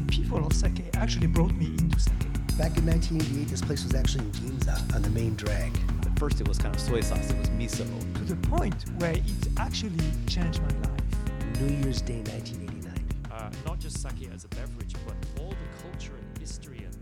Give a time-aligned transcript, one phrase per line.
[0.00, 2.12] the people of sake actually brought me into sake.
[2.58, 5.72] Back in 1988, this place was actually in Ginza on the main drag.
[6.02, 7.86] At first, it was kind of soy sauce, it was miso.
[8.14, 9.22] To the point where it
[9.56, 11.60] actually changed my life.
[11.62, 12.92] New Year's Day 1989.
[13.30, 16.96] Uh, not just sake as a beverage, but all the culture and history and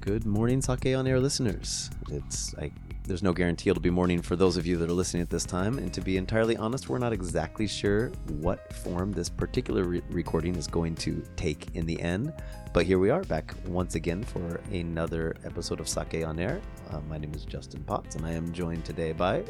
[0.00, 1.90] Good morning, Sake on Air listeners.
[2.10, 2.70] It's I,
[3.06, 5.44] there's no guarantee it'll be morning for those of you that are listening at this
[5.44, 5.78] time.
[5.78, 8.08] And to be entirely honest, we're not exactly sure
[8.40, 12.32] what form this particular re- recording is going to take in the end.
[12.72, 16.60] But here we are back once again for another episode of Sake on Air.
[16.90, 19.44] Uh, my name is Justin Potts, and I am joined today by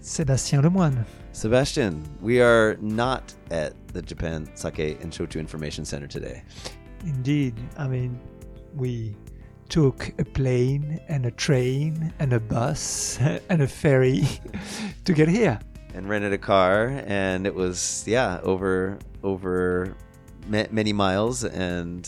[0.00, 1.04] Sébastien Lemoine.
[1.32, 2.02] Sebastian.
[2.20, 6.42] We are not at the Japan Sake and Shochu Information Center today.
[7.04, 8.20] Indeed, I mean,
[8.74, 9.16] we
[9.72, 13.18] took a plane and a train and a bus
[13.48, 14.22] and a ferry
[15.06, 15.58] to get here.
[15.94, 19.96] and rented a car and it was yeah over over
[20.48, 22.04] ma- many miles and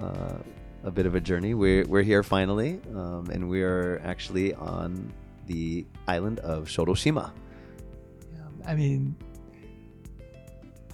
[0.00, 0.38] uh,
[0.84, 5.12] a bit of a journey we're, we're here finally um, and we are actually on
[5.46, 7.32] the island of shodoshima
[8.38, 9.16] Um, I mean,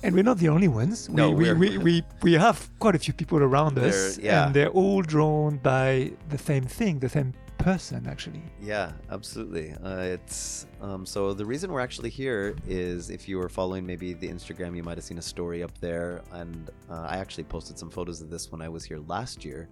[0.05, 1.09] and we're not the only ones.
[1.09, 4.47] No, we, we, we, we, we have quite a few people around us, They're- yeah.
[4.47, 8.43] and they're all drawn by the same thing, the same person, actually.
[8.61, 13.49] yeah absolutely uh, it's um, so the reason we're actually here is if you were
[13.49, 17.17] following maybe the instagram you might have seen a story up there and uh, i
[17.17, 19.69] actually posted some photos of this when i was here last year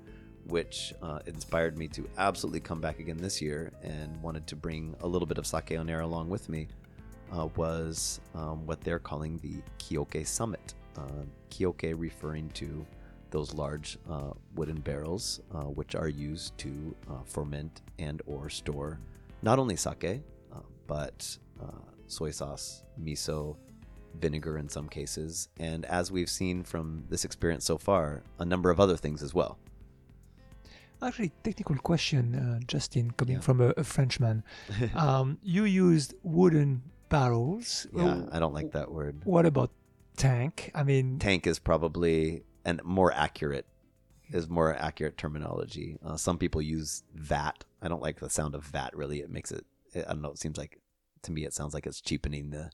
[0.47, 4.95] which uh, inspired me to absolutely come back again this year and wanted to bring
[5.03, 6.69] a little bit of sake on air along with me
[7.37, 10.75] uh, was um, what they're calling the Kioke Summit.
[10.97, 12.87] Uh, Kioke referring to
[13.31, 19.01] those large uh, wooden barrels uh, which are used to uh, ferment and or store
[19.41, 20.21] not only sake
[20.53, 21.67] uh, but uh,
[22.09, 23.57] soy sauce, miso,
[24.21, 28.71] vinegar in some cases, and as we've seen from this experience so far, a number
[28.71, 29.57] of other things as well.
[31.01, 33.41] Actually, technical question, uh, Justin, coming Yeah.
[33.41, 34.45] from a, a Frenchman.
[34.95, 37.87] um, you used wooden barrels.
[37.95, 39.21] Yeah, I don't like that word.
[39.25, 39.71] What about
[40.17, 40.71] tank?
[40.75, 43.67] I mean, tank is probably and more accurate
[44.31, 45.99] is more accurate terminology.
[46.05, 47.65] Uh, some people use vat.
[47.83, 48.97] I don't like the sound of vat.
[48.97, 49.65] Really, it makes it.
[49.95, 50.31] I don't know.
[50.33, 50.81] It seems like
[51.23, 52.71] to me, it sounds like it's cheapening the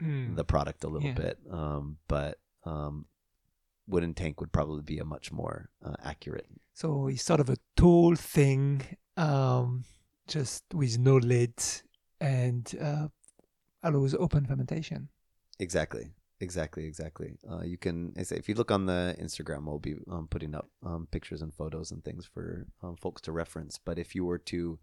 [0.00, 1.14] mm, the product a little Yeah.
[1.24, 1.38] bit.
[1.50, 3.06] Um, but um,
[3.88, 6.46] wooden tank would probably be a much more uh, accurate.
[6.74, 8.82] so it's sort of a tall thing,
[9.16, 9.84] um,
[10.28, 11.54] just with no lid
[12.20, 13.08] and uh,
[13.82, 15.08] allows open fermentation.
[15.58, 16.10] Exactly.
[16.40, 16.86] Exactly.
[16.86, 17.38] Exactly.
[17.50, 20.70] Uh, you can say if you look on the Instagram, we'll be um, putting up
[20.82, 23.78] um, pictures and photos and things for um, folks to reference.
[23.78, 24.78] But if you were to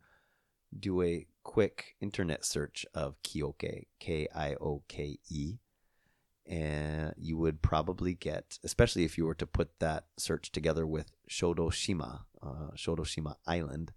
[0.77, 5.55] do a quick internet search of Kioke, K I O K E,
[6.45, 11.11] and you would probably get, especially if you were to put that search together with
[11.29, 13.93] Shodoshima, uh, Shodoshima Island,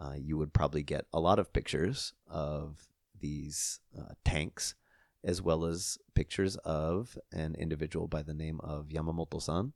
[0.00, 2.88] uh, you would probably get a lot of pictures of
[3.22, 4.74] these uh, tanks,
[5.24, 9.72] as well as pictures of an individual by the name of Yamamoto-san,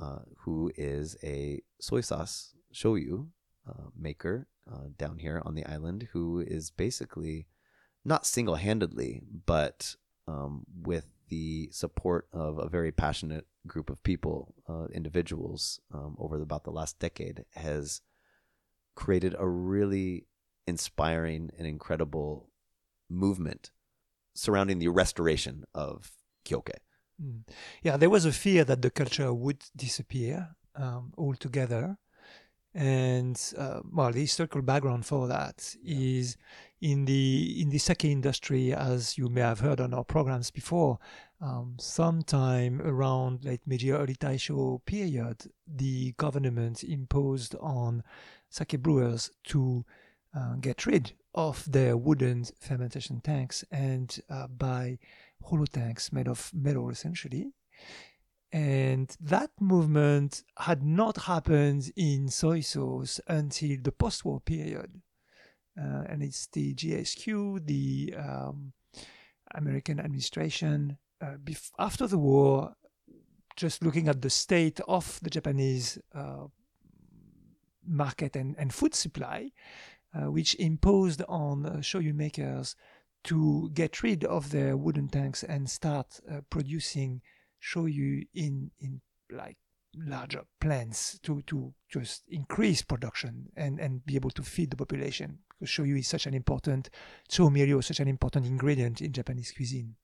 [0.00, 3.26] uh, who is a soy sauce shoyu
[3.68, 7.46] uh, maker uh, down here on the island, who is basically
[8.04, 14.86] not single-handedly, but um, with the support of a very passionate group of people, uh,
[14.92, 18.00] individuals, um, over about the last decade, has
[18.94, 20.26] created a really
[20.66, 22.48] inspiring and incredible
[23.10, 23.70] movement
[24.34, 26.12] surrounding the restoration of
[26.44, 26.78] Kioke.
[27.22, 27.42] Mm.
[27.82, 31.98] Yeah, there was a fear that the culture would disappear um, altogether.
[32.72, 36.36] And uh, well, the historical background for that is
[36.80, 40.98] in the in the sake industry, as you may have heard on our programs before.
[41.42, 48.04] Um, sometime around late Meiji, early Taisho period, the government imposed on
[48.50, 49.84] sake brewers to
[50.36, 54.98] uh, get rid of their wooden fermentation tanks and uh, buy
[55.44, 57.52] hollow tanks made of metal essentially.
[58.52, 65.00] And that movement had not happened in soy sauce until the post war period.
[65.80, 68.72] Uh, and it's the GHQ, the um,
[69.54, 72.74] American administration, uh, bef- after the war,
[73.56, 76.46] just looking at the state of the Japanese uh,
[77.86, 79.52] market and, and food supply,
[80.26, 82.76] which imposed on uh, shoyu makers
[83.22, 87.20] to get rid of their wooden tanks and start uh, producing
[87.62, 89.56] shoyu in in like
[89.96, 95.38] larger plants to to just increase production and and be able to feed the population
[95.48, 96.90] because shoyu is such an important
[97.28, 99.96] shoyu is such an important ingredient in Japanese cuisine.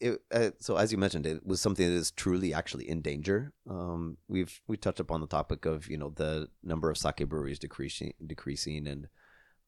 [0.00, 3.52] It, uh, so as you mentioned, it was something that is truly actually in danger.
[3.68, 7.58] Um, we've we touched upon the topic of you know the number of sake breweries
[7.58, 9.08] decreasing, decreasing, and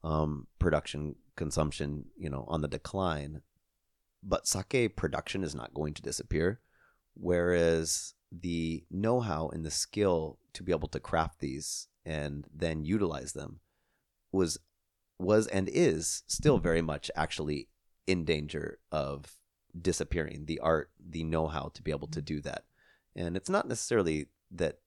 [0.03, 3.43] um, production consumption you know on the decline.
[4.23, 6.61] But sake production is not going to disappear,
[7.15, 13.33] whereas the know-how and the skill to be able to craft these and then utilize
[13.33, 13.61] them
[14.33, 14.59] was
[15.19, 17.69] was and is still very much actually
[18.07, 19.39] in danger of
[19.81, 22.65] disappearing the art the know-how to be able to do that.
[23.15, 24.79] And it's not necessarily that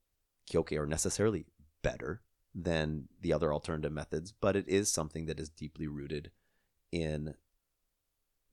[0.49, 1.45] kioke are necessarily
[1.81, 2.21] better
[2.53, 6.31] than the other alternative methods but it is something that is deeply rooted
[6.91, 7.33] in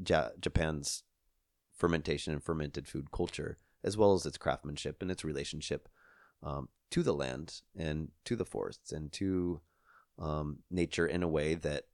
[0.07, 1.05] ja- japan's
[1.73, 5.89] fermentation and fermented food culture as well as its craftsmanship and its relationship
[6.43, 9.61] um, to the land and to the forests and to
[10.19, 11.85] um, nature in a way that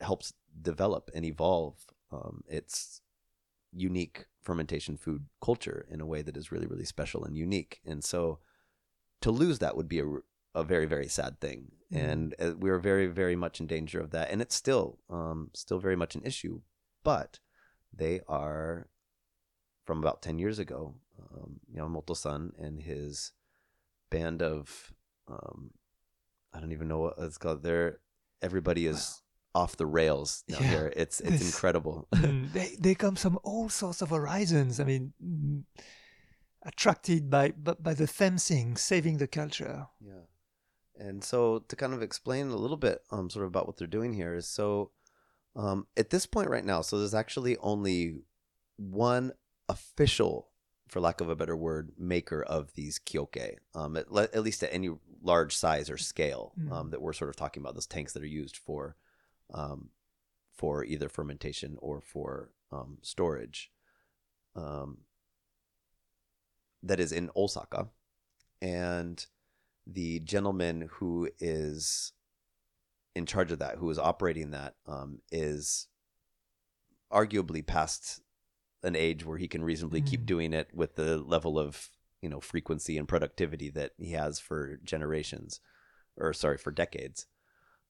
[0.00, 1.76] helps develop and evolve
[2.10, 3.00] um, its
[3.72, 8.04] unique fermentation food culture in a way that is really really special and unique and
[8.04, 8.38] so
[9.20, 10.06] to lose that would be a,
[10.54, 11.98] a very very sad thing Mhm.
[12.00, 15.50] and uh, we are very very much in danger of that and it's still um,
[15.54, 16.60] still very much an issue
[17.02, 17.38] but
[17.92, 18.88] they are
[19.84, 20.94] from about 10 years ago
[21.34, 23.32] um, Yamamoto-san and his
[24.10, 24.92] band of
[25.28, 25.70] um,
[26.52, 27.62] I don't even know what it's called.
[27.62, 28.00] They're
[28.42, 29.22] everybody is
[29.54, 30.68] off the rails down Yeah.
[30.70, 30.92] here.
[30.96, 32.08] It's it's This- incredible.
[32.16, 34.80] Mm, they they come from all sorts of horizons.
[34.80, 35.64] I mean, mm,
[36.62, 39.86] attracted by by, by the fencing, saving the culture.
[40.00, 40.24] Yeah.
[40.96, 43.86] And so to kind of explain a little bit um sort of about what they're
[43.98, 44.90] doing here is so
[45.56, 48.22] um at this point right now, so there's actually only
[48.76, 49.32] one
[49.68, 50.48] official
[50.88, 54.62] for lack of a better word maker of these kioke um at, le- at least
[54.62, 54.90] at any
[55.22, 56.72] large size or scale Mm.
[56.72, 58.96] um that we're sort of talking about those tanks that are used for
[59.52, 59.90] um
[60.52, 63.70] for either fermentation or for um storage
[64.56, 64.98] um
[66.82, 67.88] that is in Osaka
[68.60, 69.26] and
[69.86, 72.12] the gentleman who is
[73.14, 75.88] in charge of that, who is operating that, um, is
[77.12, 78.20] arguably past
[78.82, 80.26] an age where he can reasonably keep Mm.
[80.26, 81.90] doing it with the level of
[82.20, 85.60] you know frequency and productivity that he has for generations,
[86.16, 87.26] or sorry, for decades.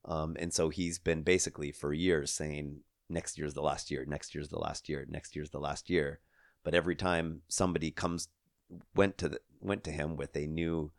[0.05, 4.05] Um, and so he's been basically for years saying, "Next year's the last year.
[4.05, 5.07] Next year's the last year.
[5.09, 6.21] Next year's the last year."
[6.65, 8.29] But every time somebody comes
[8.95, 10.93] went to the, went to him with a new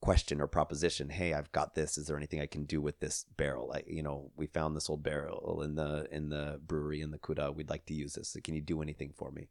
[0.00, 3.26] question or proposition hey i've got this is there anything i can do with this
[3.36, 7.10] barrel I, you know we found this old barrel in the in the brewery in
[7.10, 9.48] the kura we'd like to use this can you do anything for me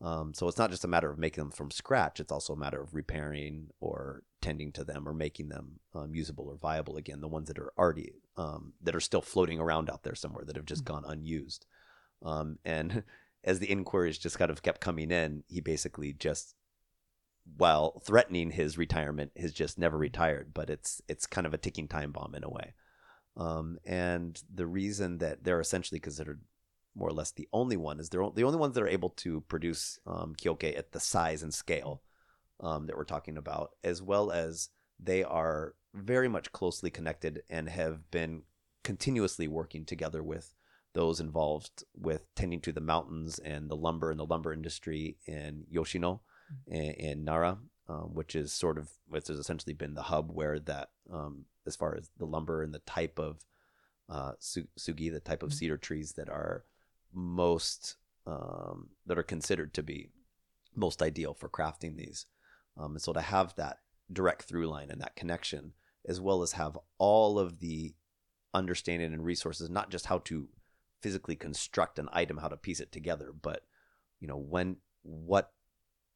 [0.00, 2.56] um, so it's not just a matter of making them from scratch it's also a
[2.56, 7.20] matter of repairing or tending to them or making them um, usable or viable again
[7.20, 10.56] the ones that are already um, that are still floating around out there somewhere that
[10.56, 11.66] have just gone unused
[12.24, 13.02] um, and
[13.44, 16.54] as the inquiries just kind of kept coming in he basically just
[17.56, 20.52] while threatening his retirement, has just never retired.
[20.52, 22.74] But it's it's kind of a ticking time bomb in a way.
[23.36, 26.42] Um, and the reason that they're essentially considered
[26.94, 29.40] more or less the only one is they're the only ones that are able to
[29.42, 32.02] produce um, kioke at the size and scale
[32.60, 37.68] um, that we're talking about, as well as they are very much closely connected and
[37.68, 38.42] have been
[38.82, 40.54] continuously working together with
[40.94, 45.64] those involved with tending to the mountains and the lumber and the lumber industry in
[45.70, 46.22] Yoshino
[46.66, 50.58] in, in Nara, um, which is sort of which has essentially been the hub where
[50.60, 53.44] that, um, as far as the lumber and the type of
[54.08, 55.54] uh, su- sugi, the type of Mhm.
[55.54, 56.64] cedar trees that are
[57.12, 60.10] most um, that are considered to be
[60.74, 62.26] most ideal for crafting these,
[62.76, 63.80] um, and so to have that
[64.12, 65.72] direct through line and that connection,
[66.08, 67.94] as well as have all of the
[68.52, 70.48] understanding and resources, not just how to
[71.00, 73.62] physically construct an item, how to piece it together, but
[74.20, 75.52] you know when what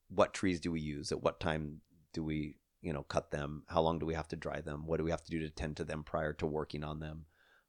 [0.08, 1.80] what trees do we use at what time
[2.12, 4.98] do we you know cut them how long do we have to dry them what
[4.98, 7.26] do we have to do to tend to them prior to working on them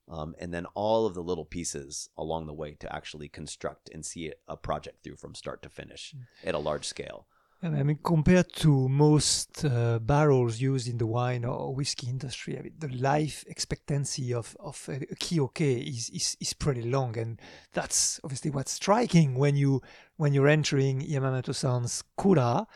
[0.10, 4.06] um, and then all of the little pieces along the way to actually construct and
[4.06, 6.14] see a project through from start to finish
[6.44, 7.28] at a large scale
[7.64, 12.62] I mean, compared to most uh, barrels used in the wine or whiskey industry, I
[12.62, 17.40] mean, the life expectancy of, of a, kioke is, is, is pretty long, and
[17.72, 19.82] that's obviously what's striking when you
[20.18, 22.68] when you're entering Yamamoto-san's kura,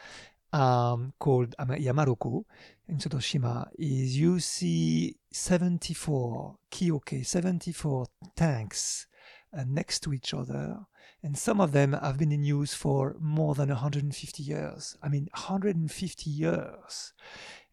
[0.54, 2.46] um, called Ama- Yamaroku
[2.88, 8.06] in Shodoshima, is you see 74 kioke, 74
[8.38, 9.08] tanks
[9.56, 10.80] uh, next to each other
[11.24, 14.96] and some of them have been in use for more than 150 years.
[15.02, 17.14] I mean, 150 years,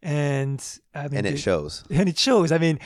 [0.02, 0.62] and
[0.94, 2.52] I mean, and it they- shows and it shows.
[2.52, 2.78] I mean,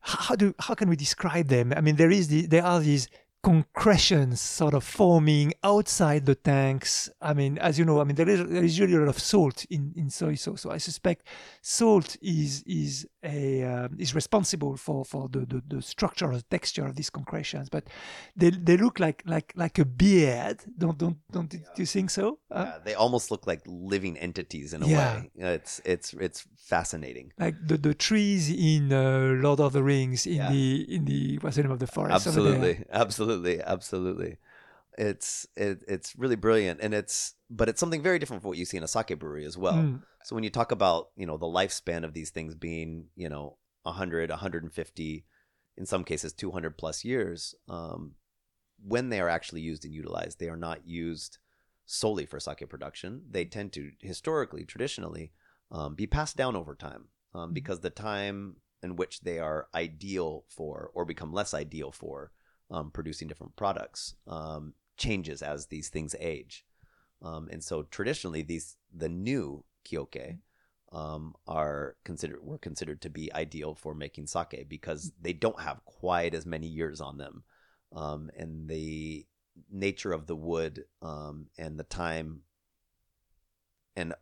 [0.00, 1.72] how do how can we describe them?
[1.76, 3.08] I mean, there is the, there are these
[3.46, 7.08] concretions sort of forming outside the tanks.
[7.22, 9.20] I mean, as you know, I mean there is, there is usually a lot of
[9.20, 10.62] salt in, in soy sauce.
[10.62, 11.28] So I suspect
[11.62, 16.86] salt is is a uh, is responsible for, for the, the, the structure or texture
[16.86, 17.68] of these concretions.
[17.68, 17.84] But
[18.34, 20.58] they, they look like like like a beard.
[20.76, 22.38] Don't don't don't do you think so?
[22.50, 24.98] Uh, Yeah, they almost look like living entities in a Yeah.
[24.98, 25.30] way.
[25.36, 27.32] It's it's it's fascinating.
[27.38, 30.50] like the, the trees in uh, Lord of the Rings in Yeah.
[30.50, 32.24] the in the what's the name of the forest there?
[32.24, 32.74] absolutely
[33.36, 34.36] absolutely absolutely
[34.98, 38.64] it's it, it's really brilliant and it's but it's something very different from what you
[38.64, 40.00] see in a sake brewery as well Mm.
[40.24, 43.56] so when you talk about you know the lifespan of these things being you know
[43.82, 45.24] 100 150
[45.76, 48.14] in some cases 200 plus years um,
[48.82, 51.38] when they are actually used and utilized they are not used
[51.84, 55.32] solely for sake production they tend to historically traditionally
[55.70, 57.54] um, be passed down over time um, Mhm.
[57.54, 62.32] because the time in which they are ideal for or become less ideal for
[62.70, 66.64] um, producing different products um, changes as these things age.
[67.22, 70.38] Um, and so traditionally these the new kioke
[70.92, 75.84] um, are considered were considered to be ideal for making sake because they don't have
[75.84, 77.44] quite as many years on them.
[77.94, 79.26] Um, and the
[79.70, 82.42] nature of the wood um, and the time
[83.96, 84.14] and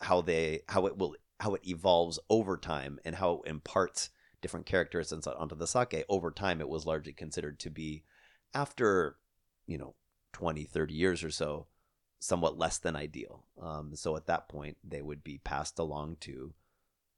[0.00, 4.66] how they how it will how it evolves over time and how it imparts different
[4.66, 8.04] characteristics onto the sake over time it was largely considered to be
[8.54, 9.16] after
[9.66, 9.94] you know
[10.32, 11.66] 20 30 years or so
[12.20, 13.44] somewhat less than ideal.
[13.60, 16.52] Um, so at that point they would be passed along to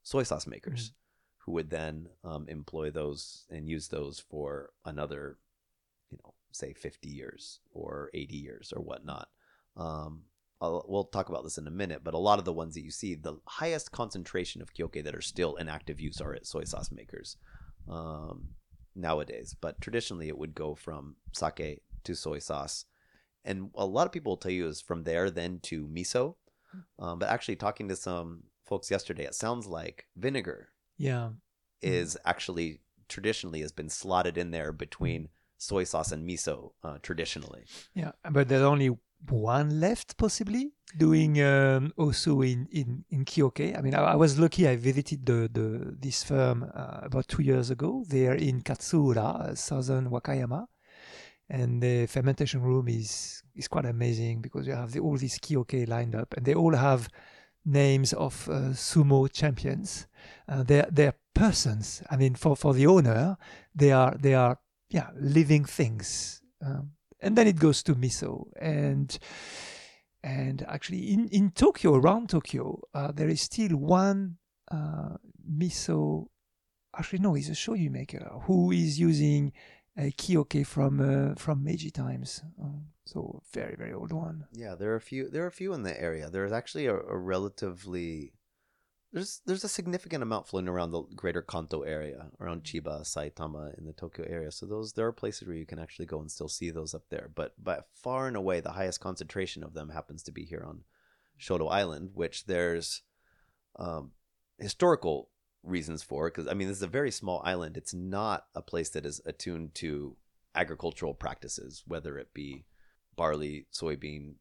[0.03, 0.93] soy sauce makers
[1.39, 5.39] who would then um, employ those and use those for another
[6.11, 9.29] you know say 50 years or 80 years or whatnot.
[9.77, 10.23] Um,
[10.61, 12.91] We'll talk about this in a minute, but a lot of the ones that you
[12.91, 16.65] see, the highest concentration of kioke that are still in active use are at soy
[16.65, 17.37] sauce makers
[17.89, 18.49] um,
[18.95, 19.57] nowadays.
[19.59, 22.85] But traditionally, it would go from sake to soy sauce,
[23.45, 26.35] and a lot of people will tell you is from there then to miso.
[26.99, 31.31] Um, but actually, talking to some folks yesterday, it sounds like vinegar Yeah.
[31.81, 37.65] is actually traditionally has been slotted in there between soy sauce and miso uh, traditionally.
[37.95, 38.97] Yeah, but there's only
[39.29, 43.77] one left, possibly doing um, also in in in Kioke.
[43.77, 44.69] I mean, I, I was lucky.
[44.69, 48.05] I visited the the this firm uh, about two years ago.
[48.09, 50.67] They're in Katsura, uh, southern Wakayama,
[51.49, 55.89] and the fermentation room is is quite amazing because you have the, all these Kioke
[55.89, 57.09] lined up, and they all have
[57.65, 60.07] names of uh, sumo champions.
[60.49, 62.03] Uh, they're they're persons.
[62.11, 63.37] I mean, for for the owner,
[63.75, 64.59] they are they are
[64.89, 66.43] yeah living things.
[66.63, 69.19] Um, and then it goes to miso and
[70.23, 74.37] and actually in in Tokyo around Tokyo uh, there is still one
[74.71, 75.17] uh,
[75.51, 76.27] miso
[76.97, 79.53] actually no he's a shoyu maker who is using
[79.97, 84.93] a kioke from uh, from Meiji times um, so very very old one Yeah, there
[84.93, 85.29] are a few.
[85.29, 86.31] There are a few in the area.
[86.31, 88.33] There's actually a, a relatively
[89.13, 93.85] there's there's a significant amount floating around the greater Kanto area, around Chiba, Saitama, in
[93.87, 94.53] the Tokyo area.
[94.53, 97.05] So those there are places where you can actually go and still see those up
[97.11, 97.31] there.
[97.35, 100.83] But by far and away, the highest concentration of them happens to be here on
[101.41, 103.03] Shodo Island, which there's
[103.77, 104.13] um,
[104.59, 105.31] historical
[105.65, 106.31] reasons for.
[106.31, 107.77] Because I mean, this is a very small island.
[107.77, 110.17] It's not a place that is attuned to
[110.55, 112.65] agricultural practices, whether it be
[113.17, 114.35] barley, soybean,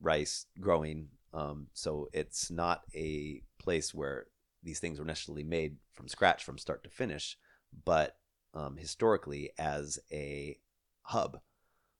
[0.00, 1.08] rice growing.
[1.32, 4.26] Um, so it's not a place where
[4.62, 7.36] these things were necessarily made from scratch from start to finish,
[7.84, 8.16] but
[8.54, 10.58] um, historically as a
[11.02, 11.40] hub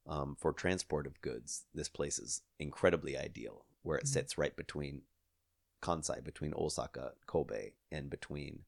[0.07, 4.09] um, for transport of goods, this place is incredibly ideal, where it Mhm.
[4.09, 5.03] sits right between
[5.83, 8.65] Kansai, between Osaka, Kobe, and between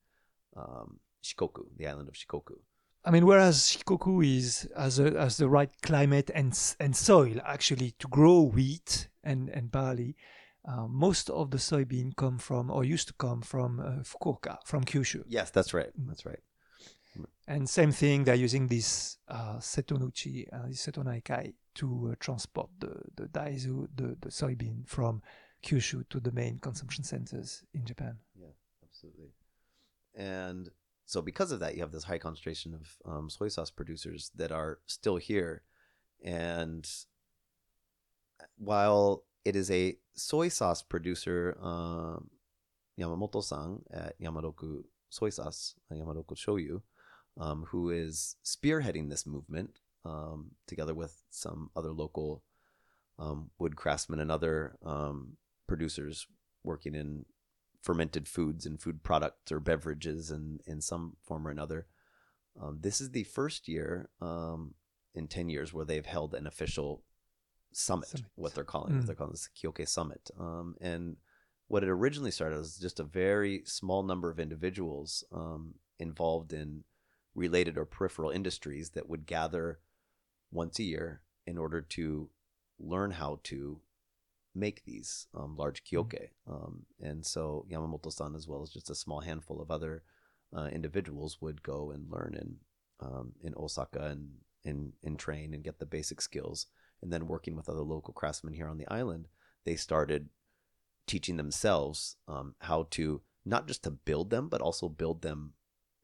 [0.56, 2.58] um, Shikoku, the island of Shikoku.
[3.04, 7.92] I mean, whereas Shikoku is has a, has the right climate and and soil actually
[7.92, 10.16] to grow wheat and and barley,
[10.66, 14.84] uh, most of the soybean come from or used to come from uh, Fukuoka, from
[14.84, 15.24] Kyushu.
[15.26, 15.90] Yes, that's right.
[15.98, 16.08] Mm.
[16.08, 16.40] That's right.
[17.48, 22.94] And same thing, they're using this uh, setouchi, uh, this setonaikai, to uh, transport the
[23.16, 25.22] the daizu, the, the soybean from
[25.64, 28.18] Kyushu to the main consumption centers in Japan.
[28.38, 28.52] Yeah,
[28.84, 29.30] absolutely.
[30.14, 30.70] And
[31.06, 34.52] so, because of that, you have this high concentration of um, soy sauce producers that
[34.52, 35.62] are still here.
[36.22, 36.88] And
[38.56, 42.30] while it is a soy sauce producer, um,
[42.98, 46.82] Yamamoto-san at Yamaroku Soy Sauce, uh, Yamaroku Shoyu,
[47.38, 52.42] um, who is spearheading this movement um, together with some other local
[53.18, 56.26] um, wood craftsmen and other um, producers
[56.64, 57.24] working in
[57.82, 61.86] fermented foods and food products or beverages in, in some form or another.
[62.60, 64.74] Um, this is the first year um,
[65.14, 67.02] in 10 years where they've held an official
[67.72, 68.26] summit, Summit.
[68.34, 69.02] what they're calling it.
[69.02, 69.06] Mm.
[69.06, 70.30] They're calling this the Kioke Summit.
[70.38, 71.16] Um, and
[71.68, 76.84] what it originally started as just a very small number of individuals um, involved in
[77.34, 79.78] related or peripheral industries that would gather
[80.50, 82.28] once a year in order to
[82.78, 83.80] learn how to
[84.54, 86.30] make these um, large kioke.
[86.48, 90.02] Um, and so Yamamoto-san, as well as just a small handful of other
[90.56, 92.56] uh, individuals, would go and learn in
[93.00, 94.28] um, in Osaka and
[94.64, 96.66] and and train and get the basic skills.
[97.02, 99.28] And then working with other local craftsmen here on the island,
[99.64, 100.28] they started
[101.06, 105.54] teaching themselves um, how to not just to build them, but also build them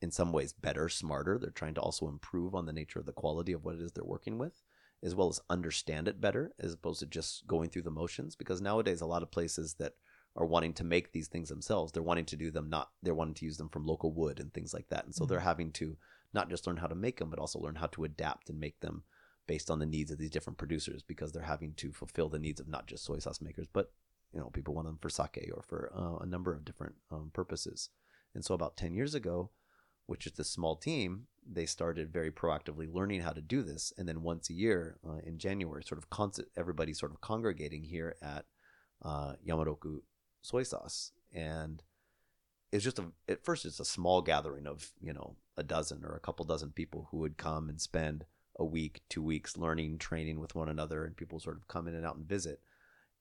[0.01, 1.39] in some ways better, smarter.
[1.39, 3.93] They're trying to also improve on the nature of the quality of what it is
[3.93, 4.63] they're working with,
[5.03, 8.37] as well as understand it better, as opposed to just going through the motions.
[8.37, 9.95] Because nowadays, a lot of places that
[10.35, 13.35] are wanting to make these things themselves, they're wanting to do them not, they're wanting
[13.35, 15.05] to use them from local wood and things like that.
[15.05, 15.29] And so Mhm.
[15.29, 15.97] they're having to
[16.35, 18.81] not just learn how to make them, but also learn how to adapt and make
[18.81, 19.05] them
[19.47, 22.61] based on the needs of these different producers because they're having to fulfill the needs
[22.61, 23.93] of not just soy sauce makers, but
[24.33, 27.31] you know, people want them for sake or for uh, a number of different um,
[27.33, 27.91] purposes.
[28.35, 29.51] And so, about 10 years ago,
[30.07, 33.93] which is this small team, they started very proactively learning how to do this.
[33.97, 37.85] And then once a year uh, in January, sort of constant, everybody sort of congregating
[37.85, 38.45] here at
[39.03, 40.01] uh, Yamaroku
[40.43, 41.13] Soy Sauce.
[41.33, 41.83] And
[42.73, 46.15] it's just a, at first, it's a small gathering of, you know, a dozen or
[46.15, 48.27] a couple dozen people who would come and spend
[48.59, 51.95] a week, two weeks learning, training with one another, and people sort of come in
[51.95, 52.61] and out and visit.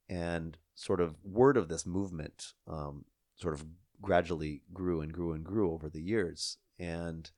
[0.08, 3.66] And sort of word of this movement um, sort of
[4.02, 6.58] gradually grew and grew and grew over the years.
[6.78, 7.30] And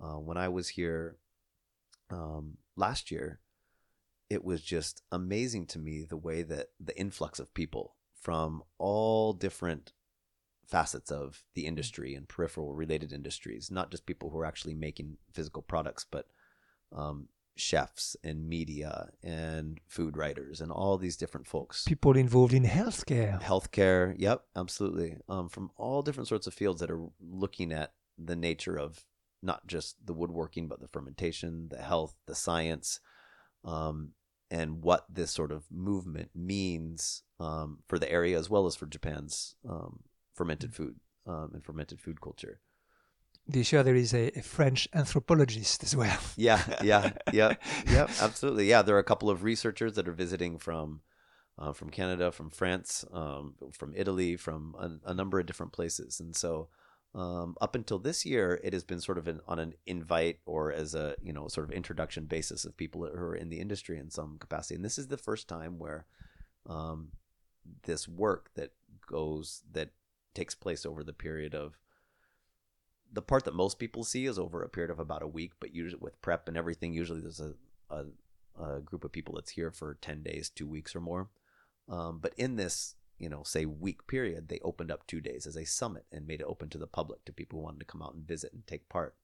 [0.00, 1.16] uh, when I was here
[2.10, 3.40] um, last year,
[4.28, 9.32] it was just amazing to me the way that the influx of people from all
[9.32, 9.92] different
[10.66, 15.18] facets of the industry and peripheral related industries, not just people who are actually making
[15.32, 16.26] physical products, but
[16.94, 21.84] um, chefs and media and food writers and all these different folks.
[21.84, 23.40] People involved in healthcare.
[23.42, 25.18] healthcare yep absolutely.
[25.28, 29.04] Um, from all different sorts of fields that are looking at the nature of
[29.42, 33.00] not just the woodworking but the fermentation the health the science
[33.64, 34.10] um,
[34.50, 38.86] and what this sort of movement means um, for the area as well as for
[38.86, 40.00] japan's um,
[40.34, 42.60] fermented food um, and fermented food culture
[43.46, 46.18] This year there is a, a French anthropologist as well.
[46.36, 47.54] yeah yeah yeah
[47.86, 48.68] yeah absolutely.
[48.68, 51.00] Yeah there are a couple of researchers that are visiting from
[51.58, 56.20] uh, from canada from france um, from italy from a, a number of different places.
[56.20, 56.68] And so
[57.14, 60.72] um, up until this year it has been sort of an, on an invite or
[60.72, 63.98] as a you know sort of introduction basis of people who are in the industry
[63.98, 64.76] in some capacity.
[64.76, 66.06] And this is the first time where
[66.66, 67.08] um,
[67.82, 68.70] this work that
[69.06, 69.90] goes that
[70.34, 71.78] takes place over the period of
[73.12, 75.74] the part that most people see is over a period of about a week, but
[75.74, 77.52] usually with prep and everything, usually there's a,
[77.90, 78.04] a,
[78.60, 81.28] a group of people that's here for 10 days, two weeks or more.
[81.88, 85.56] Um, but in this, you know, say week period, they opened up two days as
[85.56, 88.02] a summit and made it open to the public, to people who wanted to come
[88.02, 89.14] out and visit and take part.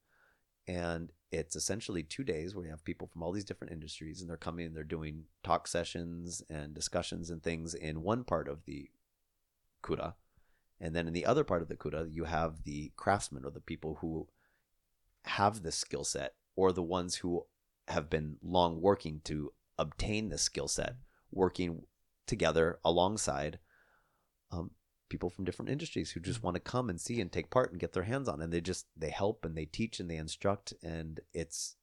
[0.67, 4.29] And it's essentially two days where you have people from all these different industries and
[4.29, 8.67] they're coming and they're doing talk sessions and discussions and things in one part of
[8.67, 8.91] the
[9.83, 10.15] Kura.
[10.81, 13.61] And then in the other part of the Kura, you have the craftsmen or the
[13.61, 14.29] people who
[15.25, 17.47] have the skill set or the ones who
[17.89, 20.97] have been long working to obtain the skill set,
[21.33, 21.83] working
[22.27, 23.59] together alongside
[24.51, 24.71] um,
[25.09, 27.81] people from different industries who just want to come and see and take part and
[27.81, 28.41] get their hands on.
[28.41, 31.77] And they just they help and they teach and they instruct, and it's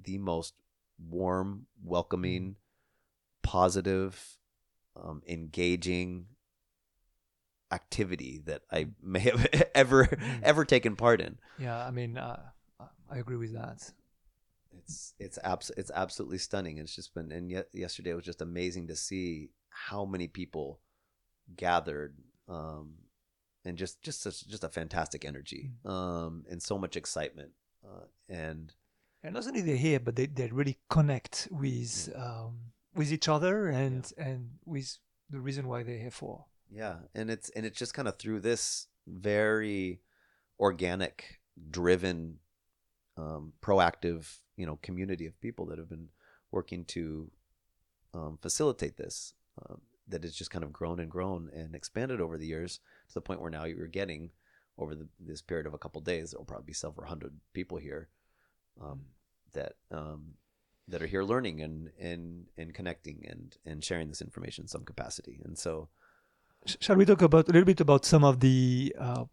[0.00, 0.54] the most
[0.98, 2.56] warm, welcoming,
[3.42, 4.38] positive,
[4.96, 6.26] um, engaging
[7.72, 10.08] activity that I may have ever
[10.42, 11.38] ever taken part in.
[11.58, 12.40] Yeah, I mean, uh,
[13.10, 13.90] I agree with that.
[14.78, 16.78] It's it's abs- it's absolutely stunning.
[16.78, 20.80] It's just been and yet yesterday was just amazing to see how many people
[21.56, 22.14] gathered
[22.48, 22.94] um,
[23.64, 27.52] and just just such, just a fantastic energy um, and so much excitement
[27.84, 28.74] uh, and
[29.22, 33.68] And not only they're here, but they, they really connect with um, with each other
[33.68, 34.98] and and with
[35.30, 36.46] the reason why they're here for.
[36.74, 40.00] Yeah, and it's and it's just kind of through this very
[40.58, 42.38] organic, driven,
[43.18, 46.08] um, proactive, you know, community of people that have been
[46.50, 47.30] working to
[48.14, 49.34] um, facilitate this.
[49.68, 53.14] Um, that has just kind of grown and grown and expanded over the years to
[53.14, 54.30] the point where now you're getting
[54.76, 57.78] over the, this period of a couple days, there will probably be several hundred people
[57.78, 58.08] here
[58.82, 59.02] um,
[59.52, 60.34] that um,
[60.88, 64.84] that are here learning and and and connecting and and sharing this information in some
[64.84, 65.40] capacity.
[65.44, 65.88] And so.
[66.66, 69.24] Sh- shall we talk about a little bit about some of the uh,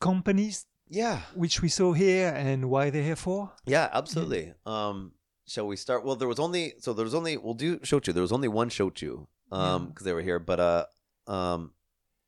[0.00, 3.52] companies Yeah, which we saw here and why they're here for?
[3.66, 4.52] yeah, absolutely.
[4.66, 5.12] Um,
[5.46, 6.04] shall we start?
[6.04, 8.12] Well, there was only so there was only we'll do shochu.
[8.12, 9.78] There was only one shochu um Yeah.
[9.88, 10.84] because they were here, but uh
[11.26, 11.72] um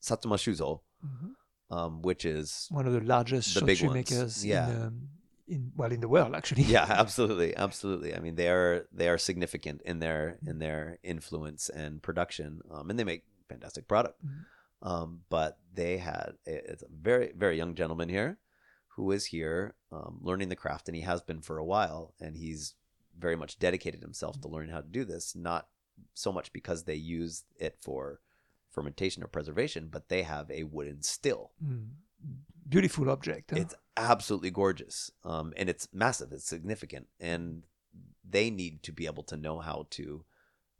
[0.01, 1.31] Satsuma Shuzo, Mhm.
[1.71, 4.69] um which is One of the largest The shochu makers yeah.
[4.71, 5.09] in, um,
[5.49, 6.63] in well in the world actually.
[6.63, 8.15] yeah, absolutely, absolutely.
[8.17, 12.91] I mean, they are they are significant in their in their influence and production, um,
[12.91, 14.25] and they make fantastic product.
[14.25, 14.45] Mhm.
[14.83, 18.39] Um, but they had it's a very very young gentleman here
[18.89, 22.37] who is here um, learning the craft, and he has been for a while, and
[22.37, 22.75] he's
[23.19, 25.35] very much dedicated himself to learning how to do this.
[25.35, 25.69] Not
[26.15, 28.21] so much because they use it for
[28.71, 31.53] fermentation or preservation, but they have a wooden still.
[31.65, 31.89] Mm.
[32.69, 33.51] Beautiful object.
[33.51, 33.59] huh?
[33.61, 36.33] It's absolutely gorgeous, um, and it's massive.
[36.33, 37.65] It's significant, and
[38.29, 40.25] they need to be able to know how to,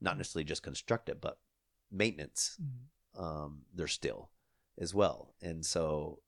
[0.01, 1.39] not necessarily just construct it, but
[1.97, 3.21] maintenance Mm.
[3.25, 4.31] um, their still
[4.79, 5.35] as well.
[5.41, 6.21] And so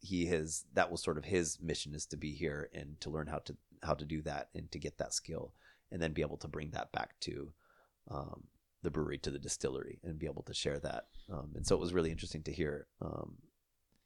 [0.00, 3.26] he has that was sort of his mission is to be here and to learn
[3.26, 5.52] how to how to do that and to get that skill,
[5.90, 7.52] and then be able to bring that back to
[8.10, 8.44] um,
[8.82, 11.08] the brewery to the distillery and be able to share that.
[11.32, 13.36] Um, and so it was really interesting to hear um,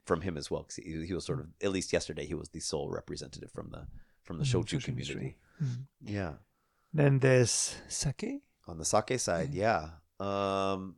[0.06, 2.48] from him as well because he, he was sort of at least yesterday he was
[2.48, 3.86] the sole representative from the
[4.22, 5.12] from the Mm, shochu shochu community.
[5.12, 5.36] industry.
[5.62, 5.86] Mm.
[6.02, 6.32] Yeah,
[6.94, 8.42] Then there's sake.
[8.66, 9.90] on the sake side, yeah.
[10.18, 10.96] Um,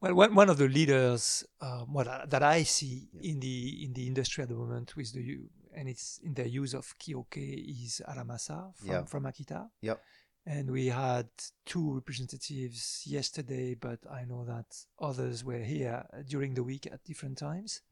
[0.00, 3.32] Well, one, one of the leaders, um, what I, that I see Yeah.
[3.32, 5.40] in the in the industry at the moment with the
[5.74, 9.04] and it's in the use of kioke is Aramasa from, Yeah.
[9.04, 9.68] from Akita.
[9.82, 10.00] Yep.
[10.46, 11.28] And we had
[11.66, 14.66] two representatives yesterday, but I know that
[14.98, 17.82] others were here during the week at different times.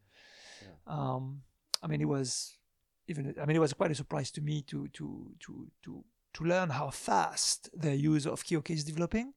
[0.63, 0.69] Yeah.
[0.87, 1.43] Um,
[1.83, 2.57] I mean, it was
[3.09, 3.35] even.
[3.41, 6.71] I mean, it was quite a surprise to me to to to to to learn
[6.71, 9.35] how fast the use of kioke is developing.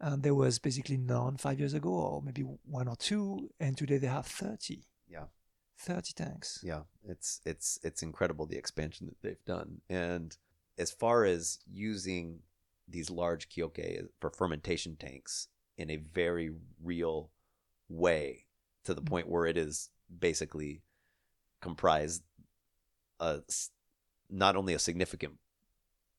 [0.00, 3.98] And there was basically none five years ago, or maybe one or two, and today
[3.98, 4.84] they have thirty.
[5.08, 5.24] Yeah.
[5.78, 6.60] thirty tanks.
[6.62, 10.36] yeah it's it's it's incredible the expansion that they've done and
[10.76, 12.40] as far as using
[12.88, 16.50] these large kioke for fermentation tanks in a very
[16.82, 17.30] real
[17.88, 18.46] way
[18.84, 19.06] to the Mm.
[19.06, 19.90] point where it is
[20.28, 20.82] basically
[21.60, 22.22] comprised
[23.20, 23.70] a s-
[24.28, 25.38] not only a significant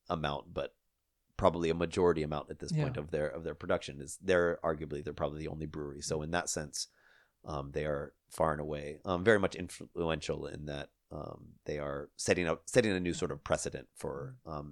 [0.09, 0.73] amount but
[1.43, 3.03] probably a majority amount at this point Yeah.
[3.03, 6.31] of their of their production is they're arguably they're probably the only brewery so in
[6.37, 6.87] that sense
[7.51, 8.05] um, they are
[8.37, 12.91] far and away um, very much influential in that um, they are setting up setting
[12.91, 14.67] a new sort of precedent for um,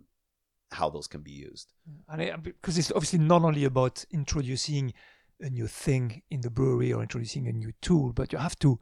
[0.71, 1.71] how those can be used.
[2.09, 4.93] And I, because it's obviously not only about introducing
[5.39, 8.77] a new thing in the brewery or introducing a new tool, but you have to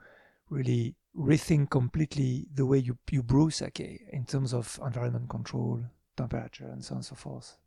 [0.50, 3.80] really rethink completely the way you, you brew sake
[4.12, 5.84] in terms of environment control,
[6.18, 7.58] temperature, and so on and so forth.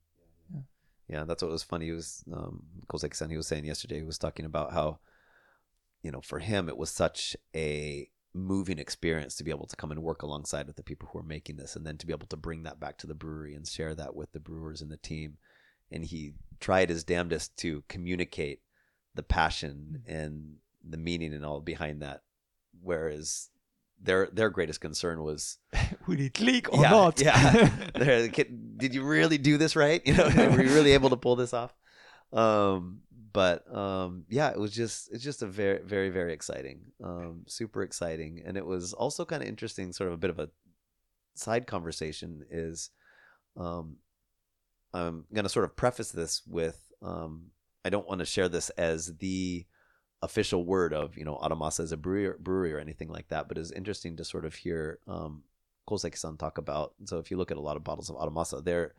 [1.09, 1.87] Yeah, that's what was funny.
[1.87, 3.31] He was um, Koseki-san.
[3.31, 3.97] He was saying yesterday.
[3.97, 4.99] He was talking about how,
[6.03, 9.91] you know, for him it was such a moving experience to be able to come
[9.91, 12.27] and work alongside with the people who are making this, and then to be able
[12.27, 14.99] to bring that back to the brewery and share that with the brewers and the
[14.99, 15.39] team.
[15.91, 18.61] And he tried his damnedest to communicate
[19.15, 22.23] the passion and the meaning and all behind that,
[22.83, 23.49] whereas
[24.01, 25.59] their their greatest concern was
[26.07, 27.21] Will it leak or yeah, not?
[27.21, 27.71] Yeah.
[28.77, 30.03] Did you really do this right?
[30.07, 31.75] You know, were you really able to pull this off?
[32.33, 33.01] Um,
[33.33, 37.83] but um, yeah, it was just it's just a very very very exciting, um, super
[37.83, 39.93] exciting, and it was also kind of interesting.
[39.93, 40.49] Sort of a bit of a
[41.35, 42.91] side conversation is,
[43.57, 43.97] um,
[44.93, 47.51] I'm gonna sort of preface this with um,
[47.85, 49.67] I don't want to share this as the
[50.23, 53.59] official word of you know Aramasa as a brewery, brewery or anything like that, but
[53.59, 55.43] it's interesting to sort of hear um,
[55.89, 56.95] Koseki-san talk about.
[57.05, 58.95] So if you look at a lot of bottles of Aramasa, they're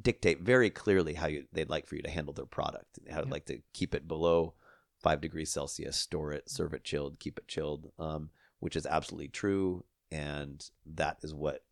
[0.00, 2.98] dictate very clearly how you they'd like for you to handle their product.
[3.10, 3.32] How would Yeah.
[3.32, 4.54] like to keep it below
[4.98, 9.28] five degrees Celsius, store it, serve it chilled, keep it chilled, um, which is absolutely
[9.28, 11.62] true, and that is what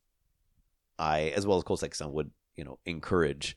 [0.98, 3.56] I, as well as Koseki-san, would you know encourage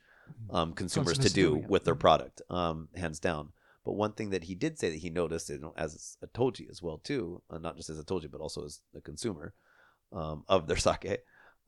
[0.50, 1.68] um, consumers to Consumers to do yeah.
[1.68, 2.00] with their Mhm.
[2.00, 3.54] product, um, hands down.
[3.88, 6.84] But one thing that he did say that he noticed, you as a toji as
[6.84, 9.54] well too, uh, not just as a toji, but also as a consumer
[10.12, 11.20] um, of their sake,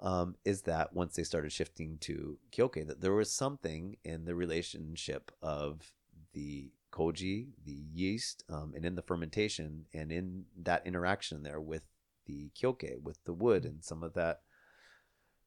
[0.01, 4.35] um, is that once they started shifting to kioke, that there was something in the
[4.35, 5.93] relationship of
[6.33, 11.85] the koji, the yeast, um, and in the fermentation, and in that interaction there with
[12.25, 14.41] the kioke, with the wood, and some of that,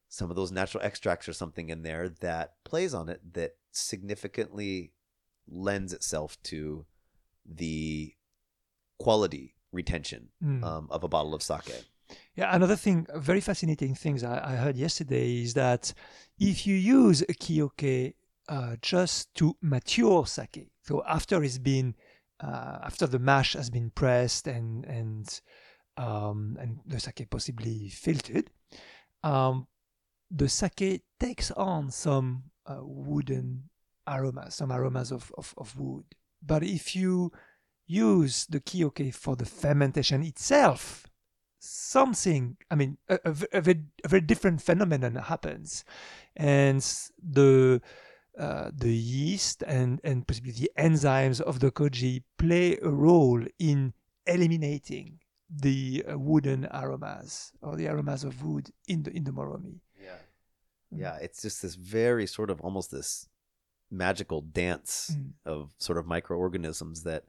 [0.09, 4.93] some of those natural extracts or something in there that plays on it that significantly
[5.49, 6.87] lends itself to
[7.45, 8.15] the
[8.99, 10.63] quality retention Mm.
[10.63, 11.85] um, of a bottle of sake.
[12.37, 15.95] Yeah, another thing, very fascinating things I, I heard yesterday is that
[16.39, 18.15] if you use a kioke
[18.49, 21.95] uh, just to mature sake, so after it's been,
[22.41, 25.41] uh, after the mash has been pressed and and
[25.97, 28.51] um, and the sake possibly filtered,
[29.23, 29.67] um,
[30.31, 33.69] the sake takes on some uh, wooden
[34.07, 36.05] aromas, some aromas of, of, of wood.
[36.45, 37.33] But if you
[37.87, 41.07] use the kioke for the fermentation itself,
[41.59, 45.85] something, I mean, a, a, a very, a very different phenomenon happens.
[46.37, 46.85] And
[47.23, 47.81] the
[48.39, 53.93] uh, the yeast and, and possibly the enzymes of the koji play a role in
[54.27, 55.19] eliminating
[55.51, 59.81] the uh, wooden aromas or the aromas of wood in the in the moromi.
[60.03, 60.17] Yeah.
[60.91, 63.29] Yeah, it's just this very sort of almost this
[63.93, 65.33] magical dance Mm.
[65.45, 67.25] of sort of microorganisms that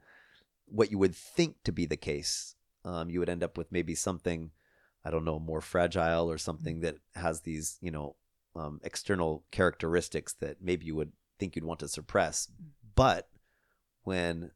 [0.65, 3.93] what you would think to be the case, um, you would end up with maybe
[3.93, 4.51] something,
[5.03, 8.15] I don't know, more fragile or something that has these, you know,
[8.55, 12.49] um, external characteristics that maybe you would think you'd want to suppress.
[12.95, 13.29] But
[14.03, 14.51] when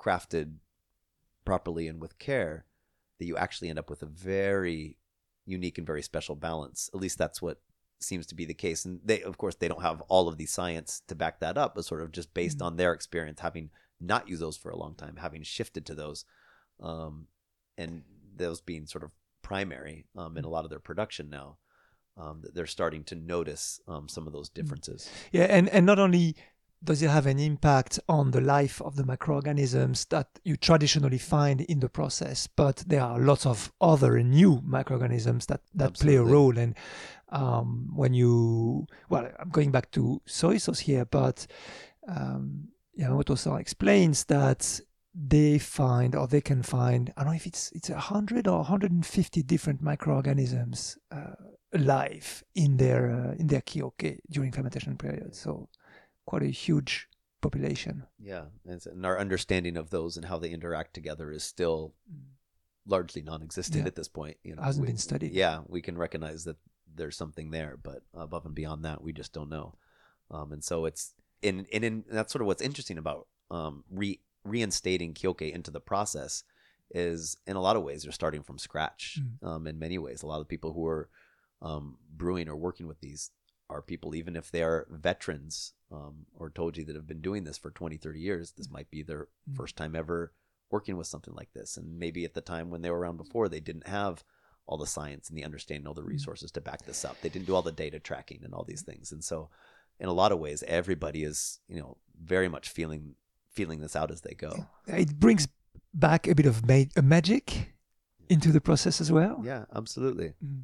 [0.00, 0.56] crafted
[1.44, 2.64] properly and with care,
[3.18, 4.96] that you actually end up with a very
[5.46, 6.90] unique and very special balance.
[6.92, 7.60] At least that's what
[8.00, 8.84] seems to be the case.
[8.84, 11.74] And they, of course, they don't have all of the science to back that up,
[11.74, 12.66] but sort of just based Mhm.
[12.66, 16.24] on their experience, having not used those for a long time, having shifted to those,
[16.80, 17.28] um,
[17.78, 18.02] and
[18.36, 19.10] those being sort of
[19.42, 21.58] primary um, in a lot of their production now.
[22.16, 25.10] Um, that they're starting to notice um, some of those differences.
[25.32, 26.36] Yeah, and, and not only
[26.84, 31.62] does it have an impact on the life of the microorganisms that you traditionally find
[31.62, 36.22] in the process, but there are lots of other new microorganisms that, that play a
[36.22, 36.56] role.
[36.56, 36.76] And
[37.34, 41.46] um, when you, well, I'm going back to soy sauce here, but
[42.08, 42.68] um,
[42.98, 44.80] Yamamoto-san explains that
[45.14, 48.58] they find or they can find I don't know if it's it's a hundred or
[48.58, 51.34] 150 different microorganisms uh,
[51.72, 55.34] alive in their uh, in their kioke during fermentation period.
[55.36, 55.68] So
[56.26, 57.08] quite a huge
[57.40, 58.04] population.
[58.18, 61.94] Yeah, and, and our understanding of those and how they interact together is still
[62.86, 63.86] largely non-existent Yeah.
[63.86, 64.36] at this point.
[64.42, 65.32] You know, Hasn't we- been studied.
[65.32, 66.56] Yeah, we can recognize that
[66.94, 69.74] there's something there, but above and beyond that, we just don't know.
[70.30, 74.20] Um, and so it's in, in, in that's sort of what's interesting about um, re,
[74.44, 76.44] reinstating kioke into the process
[76.90, 79.20] is in a lot of ways they're starting from scratch.
[79.42, 79.46] Mm.
[79.46, 81.08] Um, in many ways, a lot of people who are
[81.60, 83.30] um, brewing or working with these
[83.70, 87.58] are people, even if they are veterans um, or toji that have been doing this
[87.58, 89.56] for 20, 30 years, this might be their Mm.
[89.56, 90.32] first time ever
[90.70, 91.76] working with something like this.
[91.76, 94.24] And maybe at the time when they were around before, they didn't have
[94.66, 97.20] all the science and the understanding, all the resources to back this up.
[97.20, 99.12] They didn't do all the data tracking and all these things.
[99.12, 99.50] And so,
[100.00, 103.14] in a lot of ways, everybody is, you know, very much feeling
[103.52, 104.66] feeling this out as they go.
[104.86, 105.46] It brings
[105.92, 107.74] back a bit of ma- magic
[108.28, 109.40] into the process as well.
[109.44, 110.62] Yeah, absolutely, Mm.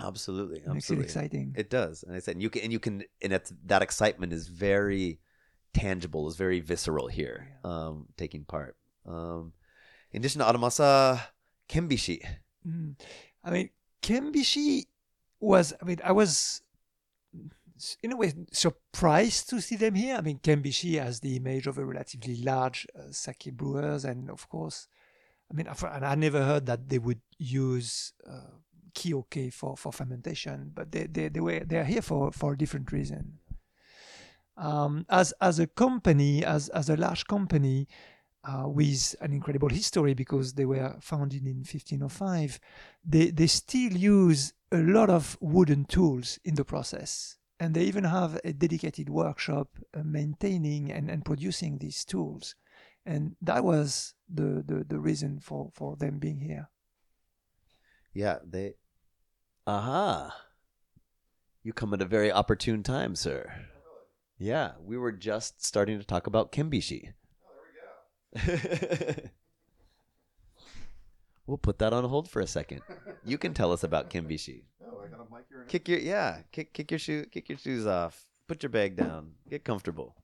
[0.00, 1.54] absolutely, Makes it exciting.
[1.56, 4.32] It does, and I said, and you can, and you can, and it's, that excitement
[4.32, 5.20] is very
[5.74, 8.76] tangible, is very visceral here, um, taking part.
[9.06, 9.52] Um,
[10.12, 11.20] in addition to Aramasa,
[11.68, 12.24] Kenbishi.
[12.66, 12.96] Mm.
[13.44, 13.70] I mean,
[14.02, 14.86] Kembishi
[15.40, 16.62] was, I mean, I was
[18.02, 20.16] in a way surprised to see them here.
[20.16, 24.48] I mean, Kembishi has the image of a relatively large uh, sake brewers, and of
[24.48, 24.88] course,
[25.50, 28.58] I mean, and I never heard that they would use uh,
[28.94, 32.58] kioke for, for fermentation, but they, they, they were they are here for, for a
[32.58, 33.38] different reason.
[34.56, 37.88] Um, as as a company, as as a large company,
[38.44, 42.60] uh, with an incredible history because they were founded in 1505,
[43.04, 47.36] they, they still use a lot of wooden tools in the process.
[47.60, 52.54] And they even have a dedicated workshop uh, maintaining and, and producing these tools.
[53.06, 56.68] And that was the, the, the reason for, for them being here.
[58.12, 58.74] Yeah, they.
[59.66, 60.34] Aha.
[61.62, 63.50] You come at a very opportune time, sir.
[64.38, 67.12] Yeah, we were just starting to talk about Kenbishi.
[67.42, 67.92] Oh, there we go.
[71.46, 72.80] we'll put that on hold for a second.
[73.24, 74.62] You can tell us about Kenbishi.
[74.84, 75.64] Oh, I got a mic here.
[75.68, 78.26] Kick your yeah, kick kick your shoe kick your shoes off.
[78.48, 79.32] Put your bag down.
[79.48, 80.16] Get comfortable.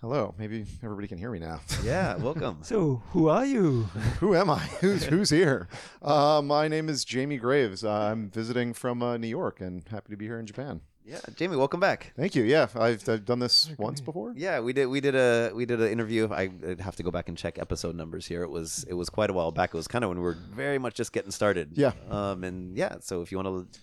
[0.00, 0.34] Hello.
[0.38, 1.60] Maybe everybody can hear me now.
[1.84, 2.58] Yeah, welcome.
[2.62, 3.82] So, who are you?
[4.20, 4.58] Who am I?
[4.80, 5.68] Who's who's here?
[6.02, 7.84] Uh, my name is Jamie Graves.
[7.84, 10.80] I'm visiting from uh, New York and happy to be here in Japan.
[11.06, 12.12] Yeah, Jamie, welcome back.
[12.16, 12.42] Thank you.
[12.42, 14.32] Yeah, I've, I've done this once before.
[14.36, 14.86] Yeah, we did.
[14.86, 16.28] We did a we did an interview.
[16.32, 18.42] I, I'd have to go back and check episode numbers here.
[18.42, 19.70] It was it was quite a while back.
[19.72, 21.72] It was kind of when we were very much just getting started.
[21.74, 21.92] Yeah.
[22.10, 22.42] Um.
[22.44, 22.96] And yeah.
[23.00, 23.78] So if you want to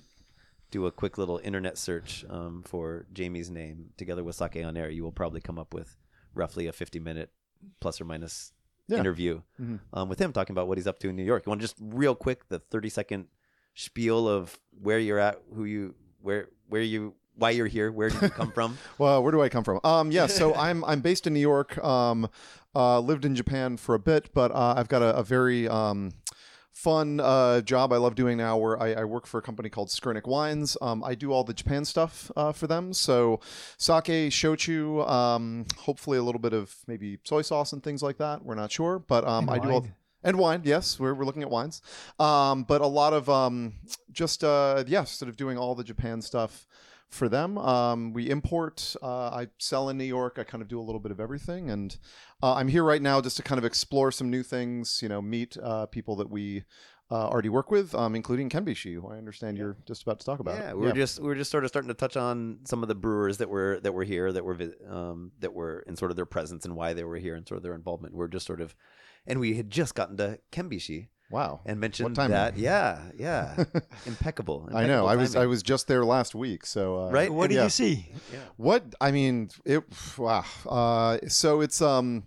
[0.71, 4.89] do a quick little internet search um, for Jamie's name together with Sake on Air,
[4.89, 5.95] you will probably come up with
[6.36, 7.29] roughly a fifty minute
[7.79, 8.51] plus or minus
[8.88, 8.97] Yeah.
[8.99, 9.79] interview Mhm.
[9.93, 11.45] um, with him talking about what he's up to in New York.
[11.45, 13.27] You want to just real quick the thirty second
[13.75, 18.21] spiel of where you're at, who you where where you why you're here, where did
[18.21, 18.77] you come from?
[18.97, 19.79] Well, where do I come from?
[19.83, 21.77] Um, yeah, so I'm I'm based in New York.
[21.83, 22.29] Um,
[22.75, 26.12] uh, lived in Japan for a bit, but uh, I've got a, a very um,
[26.71, 29.89] fun uh, job I love doing now where I, I work for a company called
[29.89, 30.75] Skurnik Wines.
[30.81, 32.93] Um, I do all the Japan stuff uh, for them.
[32.93, 33.39] So
[33.77, 38.43] sake, shochu, um, hopefully a little bit of maybe soy sauce and things like that.
[38.43, 39.88] We're not sure, but um, And I do all.
[40.23, 41.81] And wine, yes, we're, we're looking at wines,
[42.19, 43.73] um, but a lot of um,
[44.12, 46.65] just uh, yeah, sort of doing all the Japan stuff
[47.09, 47.57] for them.
[47.57, 48.95] Um, we import.
[49.01, 50.38] Uh, I sell in New York.
[50.39, 51.97] I kind of do a little bit of everything, and
[52.41, 54.99] uh, I'm here right now just to kind of explore some new things.
[55.01, 56.63] You know, meet uh, people that we
[57.12, 60.39] uh, already work with, um, including Kenbishi, who I understand you're just about to talk
[60.39, 60.57] about.
[60.57, 62.88] Yeah, we were just we were just sort of starting to touch on some of
[62.88, 64.57] the brewers that were that were here that were
[64.89, 67.57] um, that were in sort of their presence and why they were here and sort
[67.57, 68.15] of their involvement.
[68.15, 68.73] We're just sort of,
[69.25, 71.62] and we had just gotten to Kenbishi wow.
[71.65, 72.31] and mentioned timing.
[72.31, 72.57] that.
[72.57, 73.63] Yeah, yeah,
[74.05, 74.69] impeccable.
[74.73, 75.03] I know.
[75.03, 77.31] impeccable I was I was just there last week, so uh, Right?
[77.31, 77.63] What did yeah.
[77.63, 78.07] you see?
[78.57, 79.83] What I mean, it
[80.17, 80.45] wow.
[80.67, 82.23] Uh, so it's um,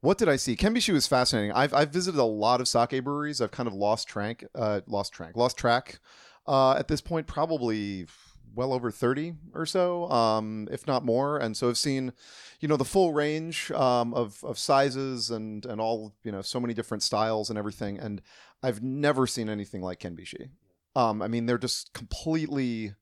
[0.00, 0.56] what did I see?
[0.56, 1.52] Kenbishi was fascinating.
[1.52, 3.40] I've I've visited a lot of sake breweries.
[3.40, 6.00] I've kind of lost track, uh, lost track, lost track.
[6.46, 8.06] Uh, at this point, probably
[8.54, 11.38] well over thirty or so, um, if not more.
[11.38, 12.12] And so I've seen,
[12.60, 16.60] you know, the full range um, of of sizes and and all you know, so
[16.60, 17.98] many different styles and everything.
[17.98, 18.20] And
[18.62, 20.50] I've never seen anything like Kenbishi.
[20.94, 22.94] Um, I mean, they're just completely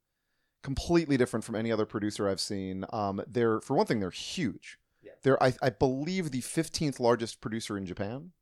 [0.63, 2.85] completely different from any other producer I've seen.
[2.93, 4.79] Um, they're for one thing, they're huge.
[5.03, 5.13] Yeah.
[5.23, 8.33] They're I, I believe the 15th largest producer in Japan.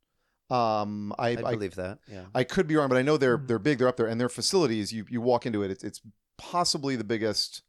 [0.50, 1.98] Um, I, I I, believe that.
[2.10, 2.24] Yeah.
[2.34, 3.48] I could be wrong, but I know they're Mm.
[3.48, 3.78] they're big.
[3.78, 4.92] They're up there, and their facilities.
[4.92, 6.00] You you walk into it, it's it's
[6.38, 7.62] possibly the biggest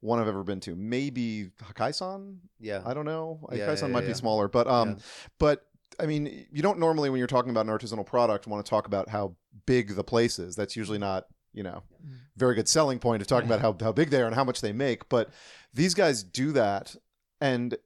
[0.00, 0.74] one I've ever been to.
[0.74, 2.38] Maybe Hakaisan.
[2.58, 2.82] Yeah.
[2.84, 3.46] I don't know.
[3.52, 4.08] Yeah, Hakaisan yeah, might yeah.
[4.08, 4.94] be smaller, but um, Yeah.
[5.38, 5.66] but
[6.00, 8.86] I mean, you don't normally when you're talking about an artisanal product want to talk
[8.86, 10.56] about how big the place is.
[10.56, 12.16] That's usually not you know Mm.
[12.36, 14.60] very good selling point of talking about how how big they are and how much
[14.62, 15.08] they make.
[15.08, 15.28] But
[15.74, 16.96] these guys do that,
[17.40, 17.76] and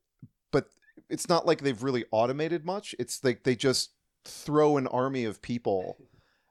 [0.53, 0.69] but
[1.11, 2.95] it's not like they've really automated much.
[2.99, 3.91] It's like they just
[4.25, 5.99] throw an army of people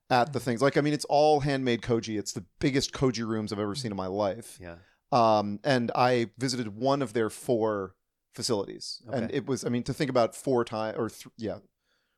[0.10, 0.62] at the things.
[0.62, 2.18] Like I mean, it's all handmade koji.
[2.20, 4.60] It's the biggest koji rooms I've ever seen in my life.
[4.62, 4.76] Yeah.
[5.12, 7.96] Um, and I visited one of their four
[8.34, 11.58] facilities, and it was I mean to think about four times or th- yeah,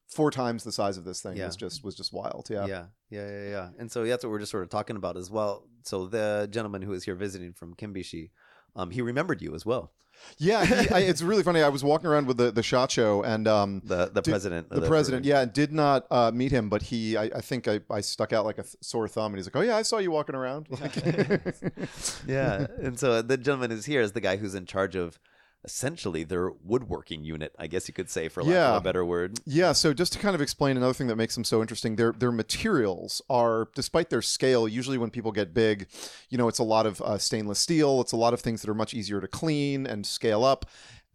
[0.08, 1.46] four times the size of this thing Yeah.
[1.46, 2.48] was just was just wild.
[2.50, 2.66] Yeah.
[2.66, 3.70] Yeah, yeah, yeah, yeah.
[3.78, 5.68] And so that's what we're just sort of talking about as well.
[5.84, 8.32] So the gentleman who is here visiting from Kenbishi,
[8.76, 9.92] um, he remembered you as well.
[10.40, 11.62] Yeah, he, I, it's really funny.
[11.62, 14.68] I was walking around with the the shacho, and um, The the Did- president.
[14.72, 15.40] of the president, brewery.
[15.42, 18.44] yeah, did not uh, meet him, but he, I, I think I, I stuck out
[18.44, 20.68] like a th- sore thumb, and he's like, "Oh yeah, I saw you walking around."
[20.72, 20.96] Like,
[22.28, 22.68] yeah.
[22.82, 25.20] And so the gentleman is here is the guy who's in charge of
[25.64, 28.70] essentially their woodworking unit, I guess you could say, for lack Yeah.
[28.72, 29.40] of a better word.
[29.46, 32.12] Yeah, so just to kind of explain another thing that makes them so interesting, their
[32.14, 35.88] their materials are, despite their scale, usually when people get big,
[36.30, 38.02] you know, it's a lot of uh, stainless steel.
[38.02, 40.66] It's a lot of things that are much easier to clean and scale up,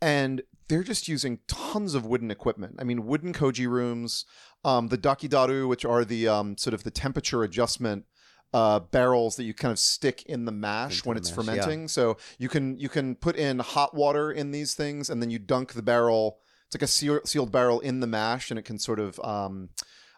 [0.01, 2.77] and they're just using tons of wooden equipment.
[2.79, 4.25] I mean, wooden koji rooms,
[4.65, 8.05] um, the dakidaru, which are the um, sort of the temperature adjustment.
[8.55, 11.47] Uh, barrels that you kind of stick in the mash Into when the it's mash,
[11.47, 11.53] yeah.
[11.55, 11.89] fermenting.
[11.89, 15.39] So you can you can put in hot water in these things, and then you
[15.39, 16.39] dunk the barrel
[16.73, 19.69] it's like a seal, sealed barrel in the mash and it can sort of um,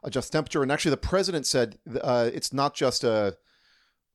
[0.05, 3.37] adjust temperature and actually the president said uh, it's not just a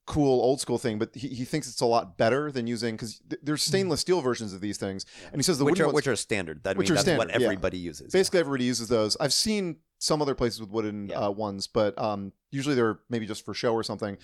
[0.06, 3.20] cool old school thing but he, he thinks it's a lot better than using because
[3.30, 5.88] th- there's stainless steel versions of these things and he says the which wooden are
[5.88, 6.64] ones, which are standard.
[6.64, 7.46] That Which mean, are that's standard, what yeah.
[7.46, 8.12] everybody uses.
[8.14, 11.20] basically everybody uses those i've seen some other places with wooden Yeah.
[11.28, 14.18] uh, ones but um, usually they're maybe just for show or something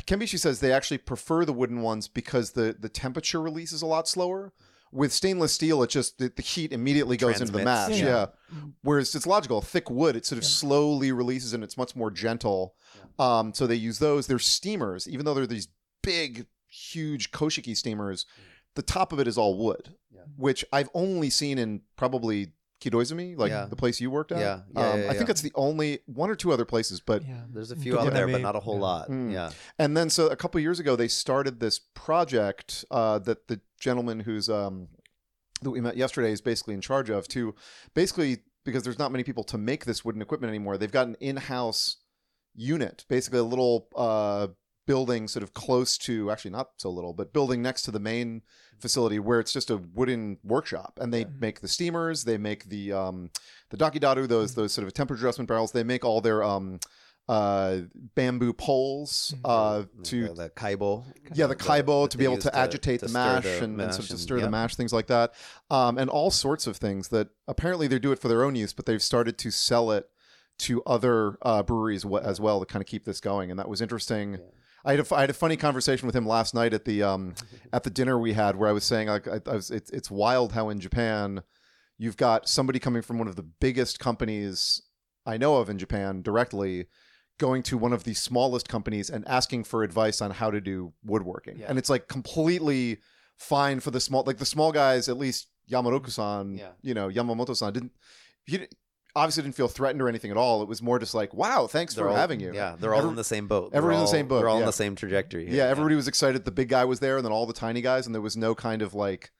[0.00, 3.86] Kenbishi says they actually prefer the wooden ones because the the temperature release is a
[3.86, 4.52] lot slower
[4.94, 7.98] with stainless steel, it just the, the heat immediately goes into the Transmits.
[7.98, 7.98] mash.
[8.06, 8.26] Yeah.
[8.52, 8.60] Yeah.
[8.82, 12.74] Whereas it's logical, thick wood, it sort of slowly releases and it's much more gentle.
[13.18, 14.26] Um, so they use those.
[14.26, 15.68] They're steamers, even though they're these
[16.02, 18.26] big, huge koshiki steamers.
[18.74, 20.24] The top of it is all wood, Yeah.
[20.36, 22.48] which I've only seen in probably
[22.82, 23.66] Kidoizumi, like Yeah.
[23.66, 24.38] the place you worked at.
[24.38, 24.60] Yeah.
[24.74, 25.24] Yeah, um, yeah, I think yeah.
[25.26, 27.42] that's the only one or two other places, but yeah.
[27.52, 28.80] There's a few Yeah, out there, but maybe, not a whole yeah.
[28.80, 29.10] lot.
[29.10, 29.32] Mm.
[29.32, 29.50] Yeah.
[29.78, 34.20] And then, so a couple years ago, they started this project uh, that the gentleman
[34.20, 34.88] who's um,
[35.62, 37.54] that we met yesterday is basically in charge of to
[37.94, 40.76] basically because there's not many people to make this wooden equipment anymore.
[40.76, 41.96] They've got an in-house
[42.54, 44.48] unit, basically a little uh,
[44.86, 48.42] building, sort of close to actually not so little, but building next to the main
[48.80, 52.92] facility where it's just a wooden workshop, and they make the steamers, they make the
[52.92, 53.30] um,
[53.70, 56.80] the dakidaru, those those sort of temperature adjustment barrels, they make all their um,
[57.28, 57.78] uh,
[58.16, 61.04] bamboo poles uh, to the, the kaibo.
[61.34, 63.44] yeah, the the- kaibo that to be able to, to- agitate to the stir mash,
[63.44, 64.50] the and, and mash sort of to and- stir the yep.
[64.50, 65.32] mash, things like that,
[65.70, 68.72] um, and all sorts of things that apparently they do it for their own use,
[68.72, 70.08] but they've started to sell it
[70.58, 73.68] to other uh, breweries wa- as well to kind of keep this going, and that
[73.68, 74.38] was interesting.
[74.84, 77.34] I had, a, I had a funny conversation with him last night at the um,
[77.72, 80.10] at the dinner we had where I was saying like I, I was it's it's
[80.10, 81.42] wild how in Japan
[81.98, 84.82] you've got somebody coming from one of the biggest companies
[85.24, 86.86] I know of in Japan directly
[87.38, 90.92] going to one of the smallest companies and asking for advice on how to do
[91.04, 91.58] woodworking.
[91.58, 91.66] Yeah.
[91.68, 92.98] And it's like completely
[93.38, 96.70] fine for the small like the small guys, at least Yamaroku-san, Yeah.
[96.82, 97.92] you know, Yamamoto-san didn't
[98.44, 98.74] he didn't-
[99.14, 100.62] obviously didn't feel threatened or anything at all.
[100.62, 102.52] It was more just like, wow, thanks They're for all- having you.
[102.54, 103.70] Yeah, they're all Every- in the same boat.
[103.74, 104.62] Everyone's in the same boat, They're all yeah.
[104.62, 105.46] in the same trajectory.
[105.46, 105.56] here.
[105.56, 108.06] Yeah, everybody was excited the big guy was there and then all the tiny guys,
[108.06, 109.30] and there was no kind of like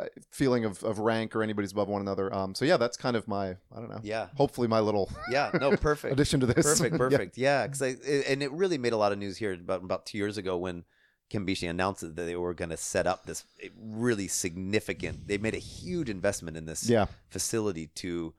[0.00, 2.34] uh, feeling of, of rank or anybody's above one another.
[2.34, 4.00] Um, so yeah, that's kind of my I don't know.
[4.02, 5.50] Yeah, Hopefully, my little yeah.
[5.60, 6.12] No, perfect.
[6.14, 6.64] addition to this.
[6.64, 7.36] Perfect, perfect.
[7.36, 10.38] Yeah, because and it really made a lot of news here about about two years
[10.38, 10.84] ago when
[11.30, 13.44] Kenbishi announced that they were going to set up this
[13.78, 15.28] really significant.
[15.28, 17.06] They made a huge investment in this Yeah.
[17.28, 18.32] facility to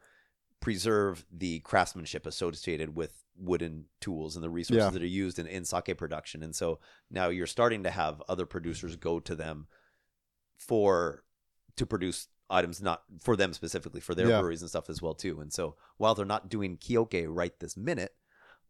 [0.64, 4.90] preserve the craftsmanship associated with wooden tools and the resources Yeah.
[4.92, 6.42] that are used in, in sake production.
[6.42, 6.80] And so
[7.12, 9.68] now you're starting to have other producers go to them
[10.58, 11.24] for
[11.76, 14.40] to produce items not for them specifically for their Yeah.
[14.40, 15.42] breweries and stuff as well too.
[15.42, 18.14] And so while they're not doing kioke right this minute,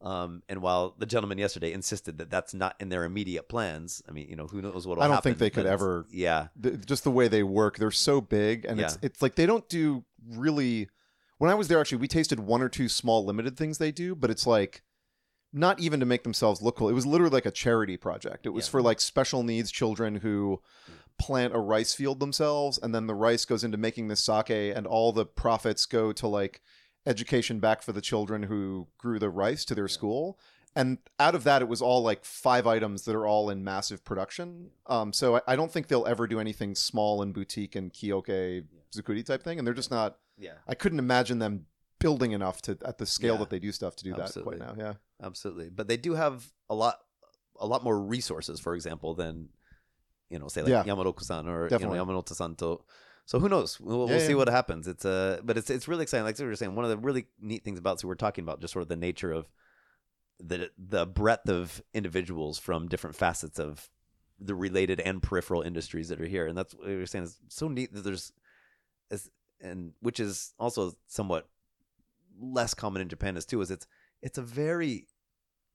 [0.02, 4.12] um, and while the gentleman yesterday insisted that that's not in their immediate plans, I
[4.14, 5.00] mean, you know, who knows what?
[5.00, 8.20] I don't think they could ever- Yeah, the, just the way they work they're so
[8.20, 10.90] big and it's it's like they don't do really
[11.44, 14.16] when i was there actually we tasted one or two small limited things they do
[14.16, 14.82] but it's like
[15.54, 16.90] not even to make themselves look cool.
[16.90, 18.46] It was literally like a charity project.
[18.46, 18.72] It was Yeah.
[18.72, 20.62] for like special needs children who
[21.20, 24.88] plant a rice field themselves and then the rice goes into making this sake and
[24.88, 26.62] all the profits go to like
[27.06, 30.40] education back for the children who grew the rice to their school.
[30.76, 34.04] And out of that it was all like five items that are all in massive
[34.04, 34.72] production.
[34.88, 38.64] Um, so I, I don't think they'll ever do anything small and boutique and kioke
[38.92, 41.66] zukuri type thing and they're just not yeah, i couldn't imagine them
[42.00, 43.40] building enough to at the scale Yeah.
[43.40, 44.58] that they do stuff to do Absolutely.
[44.60, 44.94] that quite now yeah
[45.26, 45.70] absolutely.
[45.70, 47.00] But they do have a lot,
[47.58, 49.50] a lot more resources, for example, than
[50.30, 50.84] you know, say like Yeah.
[50.84, 51.98] Yamaroku-san or Definitely.
[52.00, 52.56] you know Yamamoto-san.
[52.58, 53.80] So who knows?
[53.80, 54.86] We'll, Yeah, we'll see what happens.
[54.88, 56.26] It's uh, but it's it's really exciting.
[56.26, 58.60] Like we were saying, one of the really neat things about so we're talking about
[58.60, 59.48] just sort of the nature of
[60.40, 63.90] the the breadth of individuals from different facets of
[64.40, 67.40] the related and peripheral industries that are here, and that's what we were saying is
[67.48, 68.34] so neat that there's,
[69.64, 71.50] and which is also somewhat
[72.40, 73.88] less common in Japan as too is it's
[74.22, 75.08] it's a very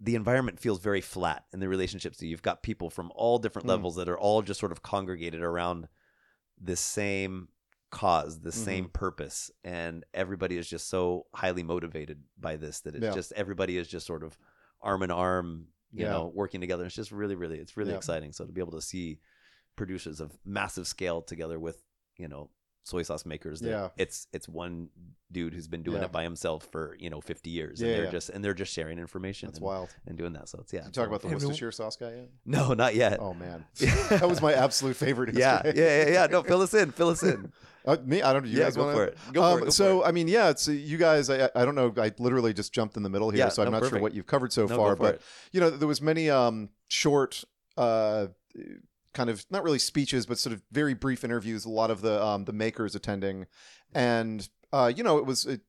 [0.01, 2.19] the environment feels very flat in the relationships.
[2.19, 3.71] So you've got people from all different Mm.
[3.71, 5.89] levels that are all just sort of congregated around
[6.57, 7.49] this same
[7.91, 8.65] cause, the Mm-hmm.
[8.65, 13.13] same purpose, and everybody is just so highly motivated by this that it's Yeah.
[13.15, 14.39] just everybody is just sort of
[14.81, 16.11] arm in arm, you Yeah.
[16.11, 16.85] know, working together.
[16.85, 17.97] It's just really, really, it's really Yeah.
[17.97, 18.33] exciting.
[18.33, 19.19] So to be able to see
[19.75, 21.83] producers of massive scale together with
[22.17, 22.51] you know
[22.89, 23.89] soy sauce makers that Yeah.
[23.97, 24.89] it's it's one
[25.31, 26.07] dude who's been doing Yeah.
[26.07, 28.11] it by himself for you know 50 years Yeah, and they're yeah.
[28.11, 30.81] just and they're just sharing information that's and, wild and doing that so it's yeah
[30.81, 33.65] Did you talk about the Everyone- Worcestershire sauce guy yet no not yet oh man
[33.79, 37.23] that was my absolute favorite yeah, yeah yeah yeah no fill us in fill us
[37.23, 37.53] in
[37.87, 38.45] Uh, me, I don't.
[38.45, 39.19] You Yeah, guys go want for it.
[39.33, 41.31] Go for it, go so for I mean, yeah, it's uh, you guys.
[41.31, 41.91] I, I don't know.
[41.97, 44.13] I literally just jumped in the middle here, Yeah, so I'm no, not sure what
[44.13, 44.95] you've covered so No, far.
[44.95, 45.23] But it.
[45.53, 47.45] you know, there was many um, short,
[47.79, 48.27] uh,
[49.19, 51.65] kind of not really speeches, but sort of very brief interviews.
[51.65, 53.47] A lot of the um, the makers attending,
[53.95, 55.61] and uh, you know, it was it,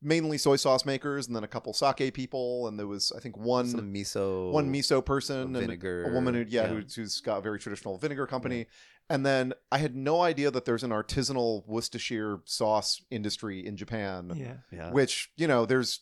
[0.00, 3.36] mainly soy sauce makers, and then a couple sake people, and there was I think
[3.36, 6.68] one some miso one miso person and vinegar, a woman who yeah, yeah.
[6.68, 8.66] Who, who's got a very traditional vinegar company
[9.10, 14.32] and then i had no idea that there's an artisanal worcestershire sauce industry in japan
[14.34, 14.54] Yeah.
[14.72, 16.00] yeah which you know there's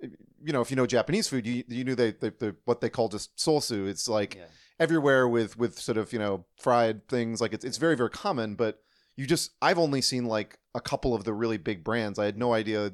[0.00, 2.88] you know if you know japanese food you, you knew they, they, they what they
[2.88, 4.46] call just sosu it's like Yeah.
[4.80, 8.54] Everywhere with with sort of you know fried things like it's, it's very very common
[8.56, 8.82] but
[9.16, 12.38] you just i've only seen like a couple of the really big brands i had
[12.38, 12.90] no idea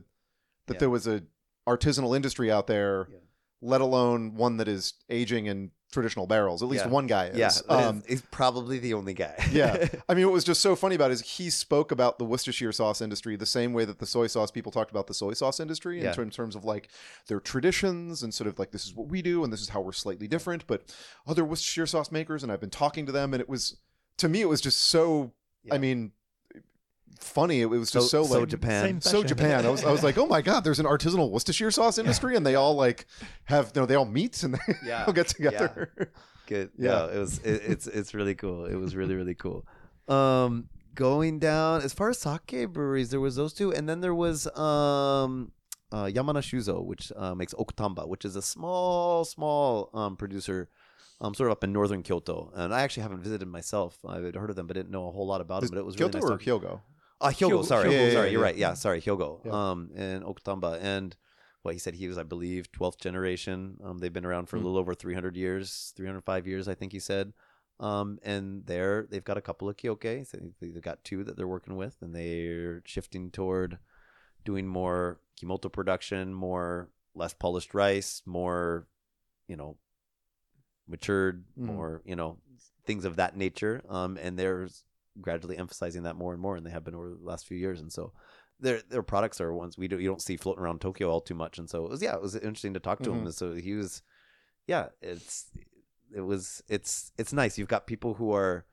[0.66, 0.78] that Yeah.
[0.80, 1.22] there was a
[1.68, 3.18] artisanal industry out there Yeah.
[3.66, 6.90] Let alone one that is aging in traditional barrels at least Yeah.
[6.90, 9.86] one guy is yeah um, he's probably the only guy yeah.
[10.08, 12.72] I mean, what was just so funny about it is he spoke about the Worcestershire
[12.72, 15.58] sauce industry the same way that the soy sauce people talked about the soy sauce
[15.60, 16.08] industry Yeah.
[16.08, 16.88] in, ter- in terms of like
[17.28, 19.80] their traditions and sort of like this is what we do and this is how
[19.80, 20.66] we're slightly different.
[20.66, 20.82] But
[21.26, 23.76] other Worcestershire sauce makers, and I've been talking to them, and it was
[24.18, 25.32] to me, it was just so.
[25.70, 26.12] I mean,
[27.18, 27.60] funny.
[27.60, 29.64] It was just so, so like Japan Same so Japan.
[29.66, 32.44] I was I was like, oh my god, there's an artisanal Worcestershire sauce industry, and
[32.46, 33.06] they all like
[33.44, 35.04] have you know they all meet and they Yeah.
[35.06, 35.90] all get together.
[36.46, 37.06] good Yeah.
[37.08, 39.66] yeah it was it, it's it's really cool it was really really cool
[40.06, 44.14] um going down as far as sake breweries there was those two and then there
[44.14, 45.50] was um
[45.92, 50.68] uh, Yamana Shuzo, which uh, makes Okutamba, which is a small, small um, producer,
[51.20, 52.50] um, sort of up in northern Kyoto.
[52.56, 53.96] And I actually haven't visited myself.
[54.04, 55.70] I had heard of them, but didn't know a whole lot about them.
[55.70, 56.80] But it was really Kyoto nice or talking- Hyogo?
[57.20, 58.44] Uh, Hyogo, Hyogo- sorry, Hyogo, yeah, sorry, yeah, you're yeah.
[58.46, 58.56] right.
[58.56, 59.46] Yeah, sorry, Hyogo.
[59.50, 61.16] Um, and Okutamba, and
[61.62, 63.78] what he said he was, I believe, twelfth generation.
[63.82, 64.66] Um, they've been around for a Hmm.
[64.66, 67.32] little over 300 years, 305 years, I think he said.
[67.80, 70.26] Um, and there they've got a couple of kioke.
[70.26, 73.78] So they've got two that they're working with, and they're shifting toward
[74.44, 78.86] doing more kimoto production, more less polished rice, more,
[79.48, 79.76] you know,
[80.86, 81.64] matured, Mhm.
[81.64, 82.38] more, you know,
[82.84, 83.82] things of that nature.
[83.88, 84.68] Um, and they're
[85.20, 87.80] gradually emphasizing that more and more, and they have been over the last few years.
[87.80, 88.12] And so,
[88.60, 91.34] their their products are ones we do you don't see floating around Tokyo all too
[91.34, 91.58] much.
[91.58, 93.18] And so it was yeah, it was interesting to talk to him.
[93.22, 93.24] Mhm.
[93.26, 94.02] And so he was,
[94.66, 95.46] yeah, it's
[96.14, 97.58] it was it's it's nice.
[97.58, 98.64] You've got people who are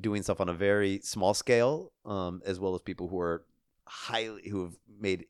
[0.00, 3.44] doing stuff on a very small scale, um, as well as people who are
[3.86, 5.26] highly who have made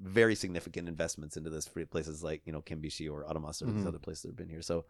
[0.00, 3.84] very significant investments into this for places like you know Kenbishi or Aramasa or these
[3.84, 3.88] Mhm.
[3.88, 4.62] other places that have been here.
[4.62, 4.86] So,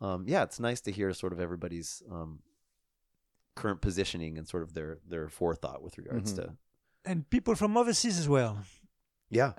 [0.00, 2.40] um, yeah, it's nice to hear sort of everybody's um,
[3.56, 6.36] current positioning and sort of their their forethought with regards Mhm.
[6.36, 6.56] to
[7.04, 8.54] and people from overseas as well.
[9.28, 9.52] yeah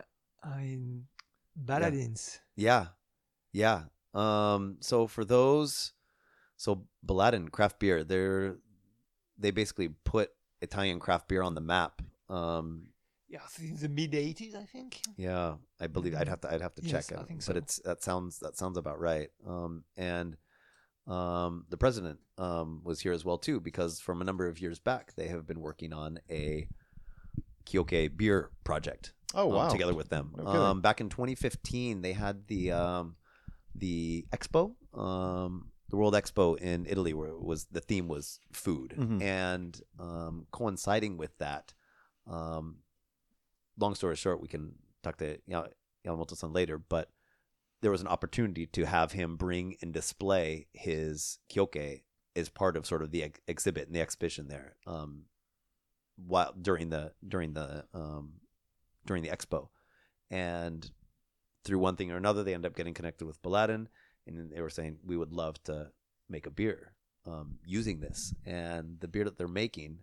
[0.43, 1.07] I mean,
[1.57, 2.39] Baladins.
[2.55, 2.87] Yeah.
[3.51, 3.85] Yeah.
[4.13, 5.93] Um so for those
[6.55, 8.57] so Baladin craft beer, they're
[9.37, 10.31] they basically put
[10.61, 12.01] Italian craft beer on the map.
[12.29, 12.93] Um
[13.29, 15.01] Yeah, I think the mid '80s, I think.
[15.17, 17.27] yeah, I believe I'd have to I'd have to Yes, check I it.
[17.27, 19.29] think But it's that sounds that sounds about right.
[19.45, 20.37] Um and
[21.07, 24.77] um the president um was here as well too because from a number of years
[24.79, 26.67] back they have been working on a
[27.65, 29.69] Kioke beer project Oh um, wow!
[29.69, 30.31] together with them.
[30.35, 30.47] Kidding.
[30.55, 33.15] um, back in 2015, they had the um,
[33.75, 38.95] the expo, um, the World Expo in Italy, where it was the theme was food,
[38.97, 39.21] Mhm.
[39.21, 41.73] and um, coinciding with that,
[42.25, 42.77] um,
[43.77, 45.73] long story short, we can talk to Yam-
[46.05, 47.09] Yamamoto-san later, but
[47.81, 52.01] there was an opportunity to have him bring and display his kioke
[52.35, 54.75] as part of sort of the ex- exhibit and the exhibition there.
[54.85, 55.23] Um,
[56.15, 58.33] while during the during the um,
[59.05, 59.69] during the expo,
[60.31, 60.89] and
[61.63, 63.87] through one thing or another, they ended up getting connected with Baladin,
[64.25, 65.91] and they were saying we would love to
[66.29, 66.93] make a beer
[67.25, 69.99] um, using this, and the beer that they're making,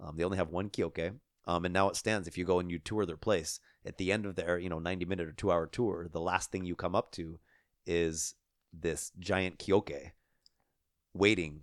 [0.00, 1.14] um, they only have one kioke.
[1.48, 2.28] Um, and now it stands.
[2.28, 4.78] If you go and you tour their place, at the end of their you know
[4.78, 7.40] ninety minute or two hour tour, the last thing you come up to
[7.86, 8.34] is
[8.72, 10.12] this giant kioke
[11.14, 11.62] waiting,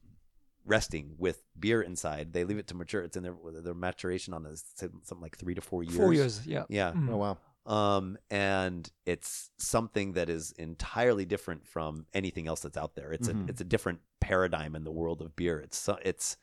[0.66, 2.34] resting with beer inside.
[2.34, 3.04] They leave it to mature.
[3.04, 5.96] It's in their their maturation on is something like three to four years.
[5.98, 6.64] Four years, yeah.
[6.70, 6.92] Yeah.
[6.94, 7.10] Mm.
[7.12, 7.38] Oh wow!
[7.72, 13.12] Um, and it's something that is entirely different from anything else that's out there.
[13.14, 13.46] It's Mhm.
[13.48, 15.60] a it's a different paradigm in the world of beer.
[15.60, 16.38] It's so- it's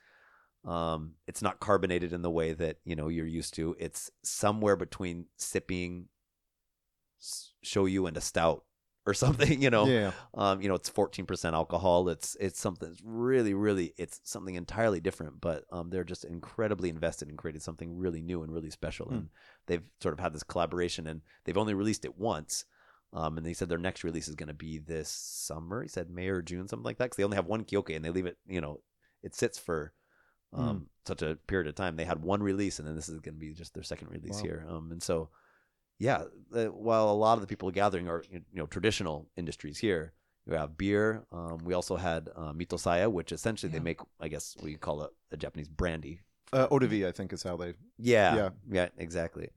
[0.64, 3.74] um it's not carbonated in the way that you know you're used to.
[3.78, 6.08] It's somewhere between sipping
[7.20, 8.64] s- shoyu and a stout
[9.06, 9.60] or something.
[9.60, 12.08] You know, Yeah, um, you know, it's 14% alcohol.
[12.08, 15.40] It's it's something that's really, really, it's something entirely different.
[15.40, 19.06] But um, they're just incredibly invested in creating something really new and really special.
[19.06, 19.14] Hmm.
[19.14, 19.28] And
[19.66, 22.64] they've sort of had this collaboration, and they've only released it once.
[23.14, 25.82] Um, and they said their next release is going to be this summer.
[25.82, 27.04] He said May or June, something like that.
[27.06, 28.38] Because they only have one kioke, and they leave it.
[28.46, 28.80] You know,
[29.22, 29.92] it sits for
[30.52, 31.96] um, such a period of time.
[31.96, 34.36] They had one release, and then this is going to be just their second release
[34.36, 34.42] Wow.
[34.42, 34.66] here.
[34.68, 35.30] Um, and so
[35.98, 36.24] yeah,
[36.54, 40.12] uh, while a lot of the people gathering are you know traditional industries here,
[40.46, 41.24] you have beer.
[41.32, 43.78] Um, we also had uh, mitosaya, which essentially Yeah.
[43.78, 46.20] they make, I guess we call it a Japanese brandy.
[46.52, 47.74] uh, Odavi, I think is how they.
[47.98, 48.50] Yeah, Yeah.
[48.70, 49.48] yeah, exactly.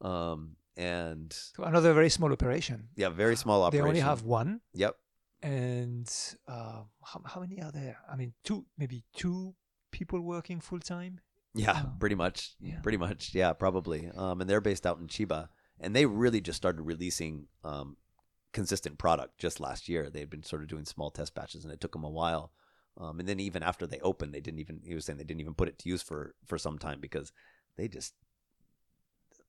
[0.00, 2.88] Um, and another very small operation.
[2.96, 3.84] yeah, very small operation.
[3.84, 4.94] They only have one, Yep.
[5.42, 6.08] and
[6.46, 7.98] uh, how, how many are there?
[8.10, 9.54] I mean, two, maybe two
[9.90, 11.20] people working full time.
[11.54, 11.92] Yeah, Oh.
[11.98, 12.54] pretty much.
[12.60, 12.80] Yeah.
[12.80, 13.34] Pretty much.
[13.34, 14.10] Yeah, probably.
[14.16, 15.48] Um, and they're based out in Chiba,
[15.80, 17.96] and they really just started releasing um,
[18.52, 20.10] consistent product just last year.
[20.10, 22.52] They'd been sort of doing small test batches, and it took them a while.
[22.96, 24.80] Um, and then even after they opened, they didn't even.
[24.84, 27.32] He was saying they didn't even put it to use for for some time because
[27.76, 28.14] they just.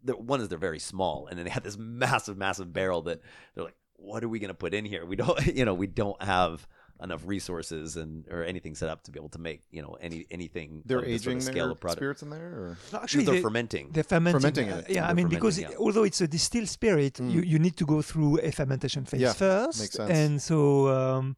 [0.04, 3.22] The, one is they're very small, and then they had this massive, massive barrel that
[3.54, 5.06] they're like, "What are we going to put in here?
[5.06, 6.68] We don't, you know, we don't have
[7.02, 10.26] enough resources and or anything set up to be able to make, you know, any
[10.32, 10.82] anything.
[10.86, 12.00] They're of this sort aging of their scale of product.
[12.00, 13.90] spirits in there, or No, Actually, they're they, fermenting.
[13.92, 14.40] they're fermenting.
[14.42, 14.90] Fermenting uh, it.
[14.90, 17.32] yeah, I They're mean, because fermenting, it- although it's a distilled spirit, Mm.
[17.34, 20.12] you, you need to go through a fermentation phase Yeah, first, makes sense.
[20.12, 21.36] and so um,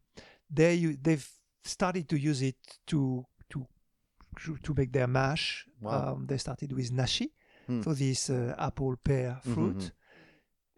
[0.49, 1.27] they you, they've
[1.63, 2.57] started to use it
[2.87, 3.67] to to
[4.41, 5.67] to- to make their mash.
[5.81, 6.13] Wow.
[6.13, 7.33] Um, they started with nashi,
[7.67, 7.81] Hmm.
[7.83, 9.91] so this uh, apple pear Mhm, fruit, mhm.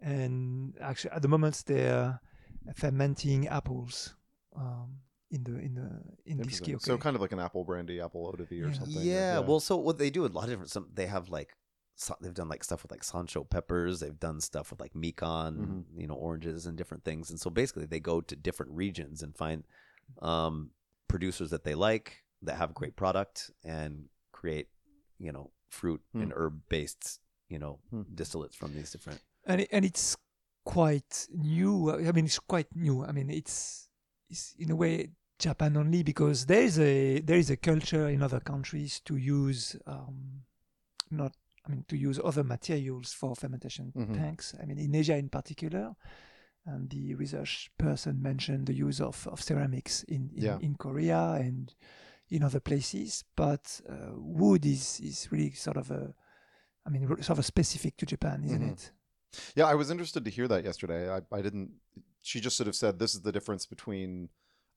[0.02, 2.20] and actually at the moment they're
[2.76, 4.16] fermenting apples
[4.56, 4.98] um,
[5.32, 5.90] in the in the
[6.26, 6.76] in this Interesting.
[6.76, 6.82] kioke.
[6.82, 8.74] So kind of like an apple brandy, apple Odavi, or Yeah.
[8.74, 8.98] something.
[8.98, 10.70] or- Yeah, well, so what they do a lot of different.
[10.72, 11.56] Some they have like
[11.96, 14.00] so- they've done like stuff with like sansho peppers.
[14.00, 16.00] They've done stuff with like Mikan, Mm-hmm.
[16.00, 17.30] you know, oranges and different things.
[17.30, 19.64] And so basically, they go to different regions and find
[20.22, 20.72] um,
[21.08, 24.68] producers that they like that have great product and create,
[25.20, 26.22] you know, fruit Hmm.
[26.22, 28.02] and herb based, you know, Hmm.
[28.14, 29.22] distillates from these different.
[29.46, 30.16] and it, and it's
[30.66, 31.92] quite new.
[31.92, 33.04] I mean, it's quite new.
[33.04, 33.90] I mean, it's
[34.34, 34.94] it's in a way
[35.40, 39.64] Japan only because there is a there is a culture in other countries to use
[39.86, 40.44] um,
[41.12, 41.34] not
[41.66, 44.14] I mean, to use other materials for fermentation Mhm.
[44.22, 44.54] tanks.
[44.62, 45.96] I mean, in Asia in particular,
[46.66, 50.60] and the research person mentioned the use of, of ceramics in in, Yeah.
[50.62, 51.74] in Korea and
[52.30, 53.24] in other places.
[53.36, 56.14] But uh, wood is is really sort of a,
[56.86, 58.72] I mean, sort of specific to Japan, isn't Mhm.
[58.74, 58.92] it?
[59.56, 61.02] Yeah, I was interested to hear that yesterday.
[61.18, 61.70] I, I didn't.
[62.24, 64.30] She just sort of said this is the difference between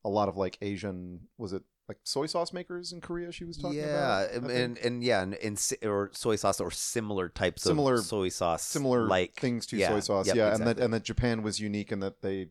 [0.04, 1.20] a lot of like Asian.
[1.38, 3.32] Was it like soy sauce makers in Korea?
[3.32, 3.84] She was talking yeah,
[4.24, 4.30] about.
[4.30, 7.94] I um, and, and and yeah, and, and or soy sauce or similar types Similar-
[7.94, 10.26] of soy sauce, similar like things to yeah, soy sauce.
[10.26, 12.48] yep, yeah, and that and that Japan was unique in that they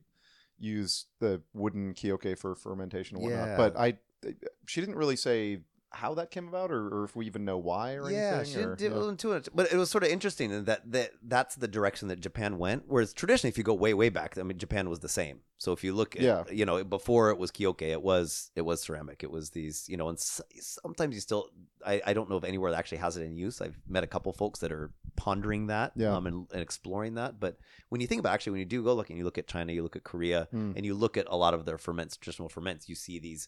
[0.58, 3.48] use the wooden kioke for fermentation and whatnot.
[3.48, 3.58] Yeah.
[3.58, 3.98] But I,
[4.66, 5.60] she didn't really say
[5.96, 8.46] how that came about or, or if we even know why or yeah, anything.
[8.54, 8.86] she didn't do
[9.30, 9.40] yeah.
[9.54, 12.84] but it was sort of interesting in that that that's the direction that Japan went.
[12.88, 15.40] Whereas traditionally, if you go way way back, I mean, Japan was the same.
[15.58, 16.44] So if you look at, Yeah.
[16.52, 19.24] you know, before it was kioke, it was it was ceramic.
[19.24, 21.50] It was these, you know, and sometimes you still,
[21.86, 23.62] I, I don't know of anywhere that actually has it in use.
[23.62, 26.16] I've met a couple folks that are pondering that, Yeah.
[26.16, 27.40] um, and, and exploring that.
[27.40, 27.58] But
[27.90, 29.72] when you think about actually, when you do go look and you look at China,
[29.72, 30.74] you look at Korea, Hmm.
[30.76, 33.48] and you look at a lot of their ferments, traditional ferments, you see these,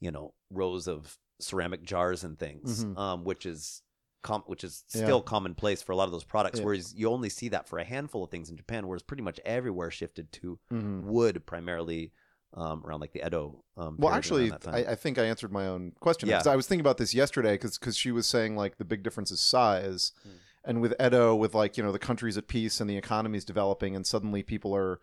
[0.00, 2.96] you know, rows of ceramic jars and things, Mhm.
[2.98, 3.82] um, which is
[4.22, 5.04] com- which is Yeah.
[5.04, 6.58] still commonplace for a lot of those products.
[6.58, 6.64] Yeah.
[6.64, 9.38] Whereas you only see that for a handful of things in Japan, whereas pretty much
[9.44, 11.02] everywhere shifted to Mhm.
[11.04, 12.12] wood primarily
[12.54, 13.62] um, around like the Edo.
[13.76, 14.92] Um, Well, actually, I.
[14.92, 16.30] I think I answered my own question.
[16.30, 16.42] Yeah.
[16.46, 19.38] I was thinking about this yesterday because she was saying like the big difference is
[19.38, 20.30] size, Hmm.
[20.64, 23.94] and with Edo, with like you know the countries at peace and the economy's developing,
[23.94, 24.98] and suddenly people are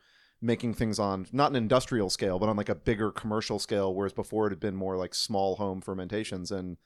[0.45, 4.13] making things on not an industrial scale, but on like a bigger commercial scale, whereas
[4.13, 6.77] before it had been more like small home fermentations and.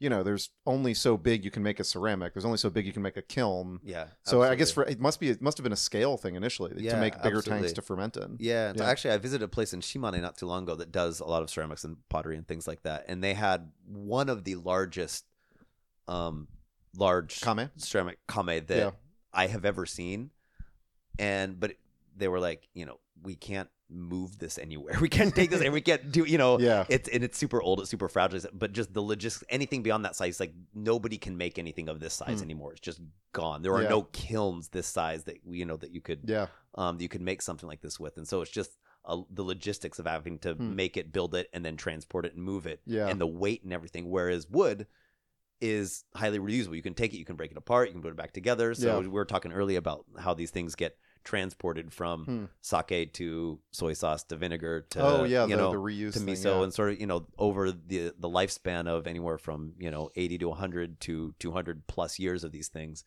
[0.00, 2.32] You know, there's only so big you can make a ceramic.
[2.32, 3.80] There's only so big you can make a kiln.
[3.82, 4.04] yeah.
[4.22, 6.70] So I guess for it must be it must have been a scale thing initially
[6.88, 7.62] to make bigger absolutely.
[7.64, 8.36] tanks to ferment in.
[8.38, 8.84] Yeah, Yeah.
[8.84, 11.42] actually, I visited a place in Shimane not too long ago that does a lot
[11.42, 15.24] of ceramics and pottery and things like that, and they had one of the largest,
[16.06, 16.46] um,
[16.96, 17.68] large Kame?
[17.76, 18.90] ceramic kame that Yeah.
[19.32, 20.30] I have ever seen,
[21.18, 21.72] and but
[22.16, 24.94] they were like, you know, we can't move this anywhere.
[25.00, 26.84] We can't take this, and we can't do, you know, Yeah.
[26.88, 30.14] It's and it's super old, it's super fragile, but just the logistics, anything beyond that
[30.16, 32.44] size, like nobody can make anything of this size Hmm.
[32.44, 32.72] anymore.
[32.72, 33.00] It's just
[33.32, 33.62] gone.
[33.62, 33.88] There are Yeah.
[33.88, 36.48] no kilns this size that you know that you could Yeah.
[36.74, 38.16] um, you could make something like this with.
[38.18, 38.72] And so it's just
[39.04, 40.76] uh, the logistics of having to Hmm.
[40.76, 43.08] make it, build it, and then transport it and move it, Yeah.
[43.08, 44.10] and the weight and everything.
[44.10, 44.86] Whereas wood
[45.60, 46.76] is highly reusable.
[46.76, 48.74] You can take it, you can break it apart, you can put it back together.
[48.74, 48.98] So Yeah.
[49.00, 50.98] we were talking earlier about how these things get
[51.28, 52.44] transported from Hmm.
[52.62, 56.20] sake to soy sauce to vinegar to oh yeah, you the, know the reuse to
[56.20, 56.62] thing, miso yeah.
[56.64, 60.38] and sort of you know over the the lifespan of anywhere from you know 80
[60.38, 63.04] to 100 to 200 plus years of these things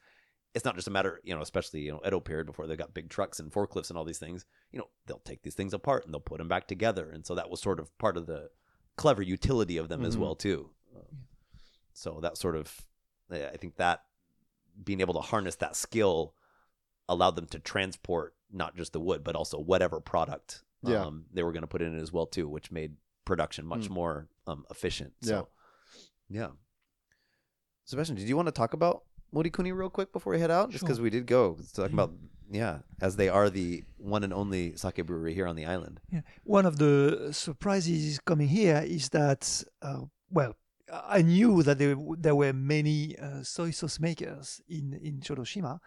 [0.53, 2.93] it's not just a matter you know especially you know edo period before they got
[2.93, 6.05] big trucks and forklifts and all these things you know they'll take these things apart
[6.05, 8.49] and they'll put them back together and so that was sort of part of the
[8.97, 10.19] clever utility of them as Mhm.
[10.19, 11.23] well too Um,
[11.93, 12.81] so that sort of
[13.31, 14.03] i think that
[14.83, 16.35] being able to harness that skill
[17.13, 18.29] allowed them to transport
[18.61, 20.47] not just the wood but also whatever product
[20.91, 21.03] Yeah.
[21.05, 22.91] um, they were going to put in it as well too which made
[23.29, 23.91] production much Mm.
[23.99, 24.15] more
[24.49, 25.29] um, efficient Yeah.
[25.29, 25.47] so
[26.39, 26.51] yeah
[27.85, 29.03] sebastian did you want to talk about
[29.33, 30.87] morikuni real quick before we head out just Sure.
[30.87, 32.11] because we did go talking about
[32.51, 36.21] yeah as they are the one and only sake brewery here on the island Yeah.
[36.43, 36.93] One of the
[37.31, 39.41] surprises coming here is that,
[39.81, 40.01] uh,
[40.37, 40.53] well,
[41.17, 41.95] I knew that there,
[42.25, 45.79] there were many uh, soy sauce makers in, in Shodoshima,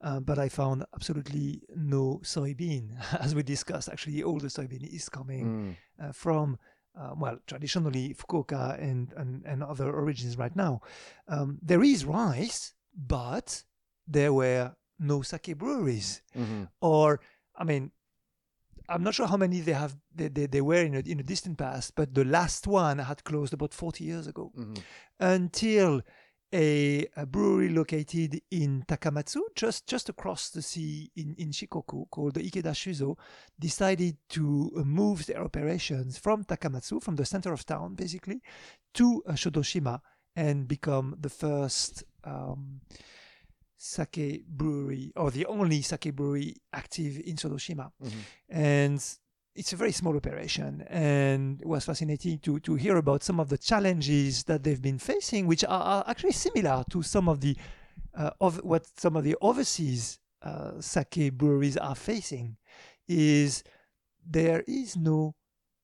[0.00, 2.90] uh, but I found absolutely no soybean.
[3.20, 5.76] As we discussed, actually, all the soybean is coming Mm.
[6.02, 6.58] uh, from,
[6.98, 10.80] uh, well, traditionally Fukuoka and, and, and other origins right now.
[11.28, 13.64] Um, there is rice, but
[14.06, 16.68] there were no sake breweries Mhm.
[16.80, 17.20] or
[17.56, 17.90] I mean,
[18.88, 21.22] I'm not sure how many they have they, they, they were in a, in a
[21.22, 24.78] distant past, but the last one had closed about 40 years ago Mhm.
[25.20, 26.02] until
[26.52, 32.34] a, a brewery located in Takamatsu, just just across the sea in, in Shikoku, called
[32.34, 33.16] the Ikeda Shuzo,
[33.58, 38.40] decided to uh, move their operations from Takamatsu, from the center of town, basically,
[38.94, 40.00] to uh, Shodoshima
[40.36, 42.80] and become the first um,
[43.76, 47.90] sake brewery or the only sake brewery active in Shodoshima.
[48.02, 48.12] Mhm.
[48.48, 49.18] And
[49.58, 53.48] it's a very small operation and it was fascinating to, to hear about some of
[53.48, 57.56] the challenges that they've been facing, which are, are actually similar to some of the
[58.14, 62.56] uh, of what some of the overseas uh, sake breweries are facing.
[63.08, 63.64] Is
[64.24, 65.34] there is no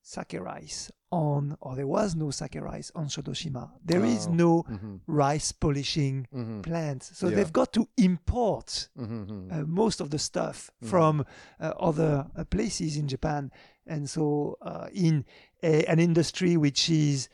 [0.07, 3.71] sake rice on, or there was no sake rice on Shodoshima.
[3.83, 4.33] There is Oh.
[4.35, 5.01] no Mhm.
[5.07, 6.63] rice polishing Mhm.
[6.63, 7.37] plant, so Yeah.
[7.37, 9.27] they've got to import Mhm.
[9.27, 9.53] Mhm.
[9.53, 10.89] uh, most of the stuff Mhm.
[10.89, 11.25] from
[11.59, 13.51] uh, other uh, places in Japan.
[13.87, 15.25] And so, uh, in
[15.63, 17.29] a, an industry which is,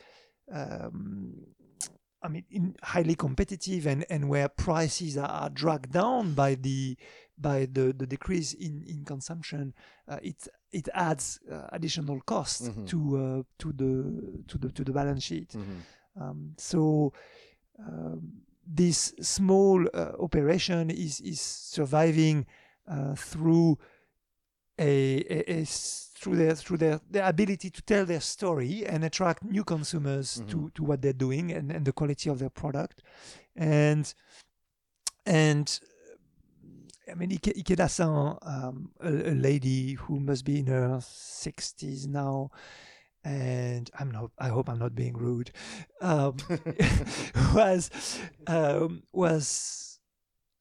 [0.51, 1.47] um,
[2.23, 6.97] I mean, in highly competitive and, and where prices are, are dragged down by the
[7.37, 9.73] by the, the decrease in, in consumption,
[10.07, 12.87] uh, it it adds uh, additional costs Mhm.
[12.87, 15.49] to uh, to the to the to the balance sheet.
[15.55, 15.81] Mhm.
[16.21, 17.13] Um, so
[17.79, 22.45] um, this small uh, operation is is surviving
[22.87, 23.77] uh, through
[24.79, 29.43] a, a- a through their through their, their ability to tell their story and attract
[29.43, 33.01] new consumers to, to what they're doing and, and the quality of their product
[33.55, 34.13] and
[35.25, 35.79] and
[37.11, 42.51] I mean Ike- Ikeda-san, um, a, a lady who must be in her 60s now
[43.23, 45.51] and I'm not I hope I'm not being rude
[46.01, 46.37] um,
[47.53, 47.91] was
[48.47, 49.99] um, was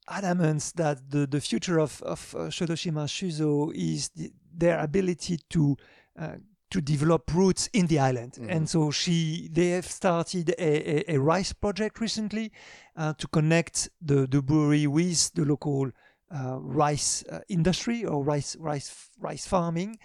[0.09, 5.77] adamant that the, the future of, of uh, Shodoshima Shuzo is the, their ability to
[6.19, 6.35] uh,
[6.71, 8.39] to develop roots in the island.
[8.49, 12.53] And so she they have started a, a, a rice project recently
[12.97, 15.91] uh, to connect the, the brewery with the local uh,
[16.31, 19.99] rice uh, industry or rice rice rice farming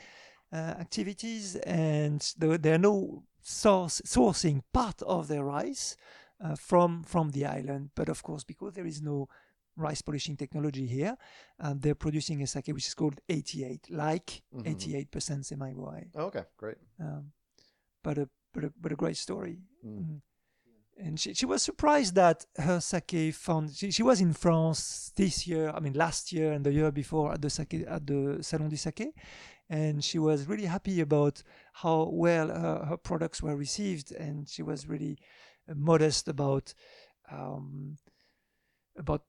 [0.51, 5.95] uh, activities, and there, there are no source sourcing part of their rice
[6.41, 7.89] uh, from from the island.
[7.95, 9.27] But of course, because there is no
[9.77, 11.17] rice polishing technology here,
[11.59, 14.65] um, they're producing a sake which is called 88, like Mhm.
[14.65, 16.09] 88% semi-rye.
[16.15, 16.77] Oh, okay, great.
[16.99, 17.33] Um,
[18.03, 19.59] but a but a but a great story.
[19.85, 19.99] Mm.
[19.99, 20.21] Mm.
[20.97, 25.45] And she, she was surprised that her sake found she, she was in France this
[25.45, 28.69] year, I mean last year and the year before at the sake at the Salon
[28.69, 29.13] du Sake,
[29.69, 31.43] and she was really happy about
[31.73, 35.17] how well her, her products were received, and she was really
[35.69, 36.73] uh, modest about
[37.29, 37.97] um,
[38.97, 39.23] about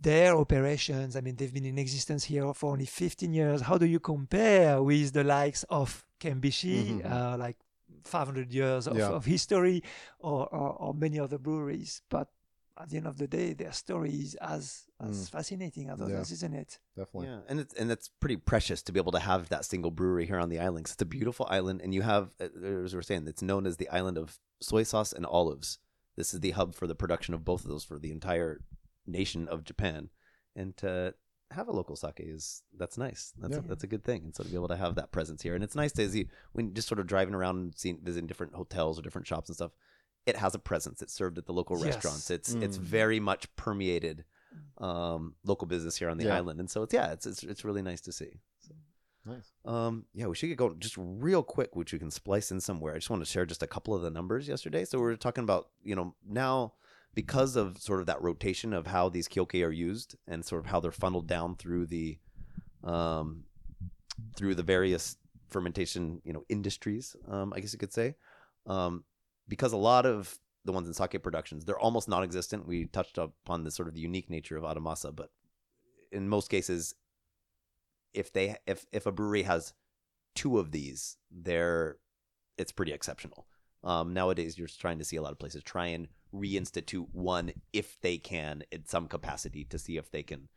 [0.00, 1.16] their operations.
[1.16, 3.62] I mean, they've been in existence here for only 15 years.
[3.62, 7.10] How do you compare with the likes of Kenbishi, Mhm.
[7.10, 7.56] uh, like
[8.04, 9.08] 500 years of, Yeah.
[9.10, 9.82] of history,
[10.18, 12.02] or, or, or many other breweries?
[12.08, 12.28] But
[12.80, 16.08] at the end of the day, their story is as as fascinating as Mm.
[16.08, 16.14] Yeah.
[16.16, 16.78] others, isn't it?
[16.96, 17.28] Definitely.
[17.28, 20.26] Yeah, and it's and it's pretty precious to be able to have that single brewery
[20.26, 20.84] here on the island.
[20.86, 22.44] 'cause it's a beautiful island, and you have, uh,
[22.84, 25.78] as we are saying, it's known as the island of soy sauce and olives.
[26.16, 28.60] This is the hub for the production of both of those for the entire
[29.06, 30.10] nation of Japan,
[30.56, 31.14] and to
[31.52, 33.32] have a local sake is that's nice.
[33.38, 33.60] That's Yeah.
[33.60, 35.54] a, that's a good thing, and so to be able to have that presence here,
[35.54, 38.54] and it's nice to see when just sort of driving around and seeing visiting different
[38.54, 39.72] hotels or different shops and stuff.
[40.26, 41.00] It has a presence.
[41.00, 41.86] It's served at the local Yes.
[41.86, 42.30] restaurants.
[42.30, 42.82] It's it's Mm.
[42.82, 44.24] very much permeated
[44.78, 46.36] um, local business here on the Yeah.
[46.36, 48.40] island, and so it's yeah, it's it's it's really nice to see.
[49.24, 49.52] Nice.
[49.64, 52.94] Um, yeah, we should get going just real quick, which we can splice in somewhere.
[52.94, 54.84] I just want to share just a couple of the numbers yesterday.
[54.84, 56.74] So we are talking about, you know, now
[57.18, 60.70] because of sort of that rotation of how these kioke are used and sort of
[60.70, 62.16] how they're funneled down through the,
[62.84, 63.42] um,
[64.36, 65.16] through the various
[65.48, 68.14] fermentation, you know, industries, um, I guess you could say,
[68.66, 69.02] um,
[69.48, 72.68] because a lot of the ones in sake productions, they're almost non-existent.
[72.68, 75.30] We touched upon the sort of the unique nature of Aramasa, but
[76.12, 76.94] in most cases,
[78.14, 79.72] if they if if a brewery has
[80.36, 81.96] two of these, they're
[82.56, 83.44] it's pretty exceptional.
[83.88, 87.98] Um, nowadays, you're trying to see a lot of places try and reinstitute one if
[88.02, 90.48] they can in some capacity to see if they can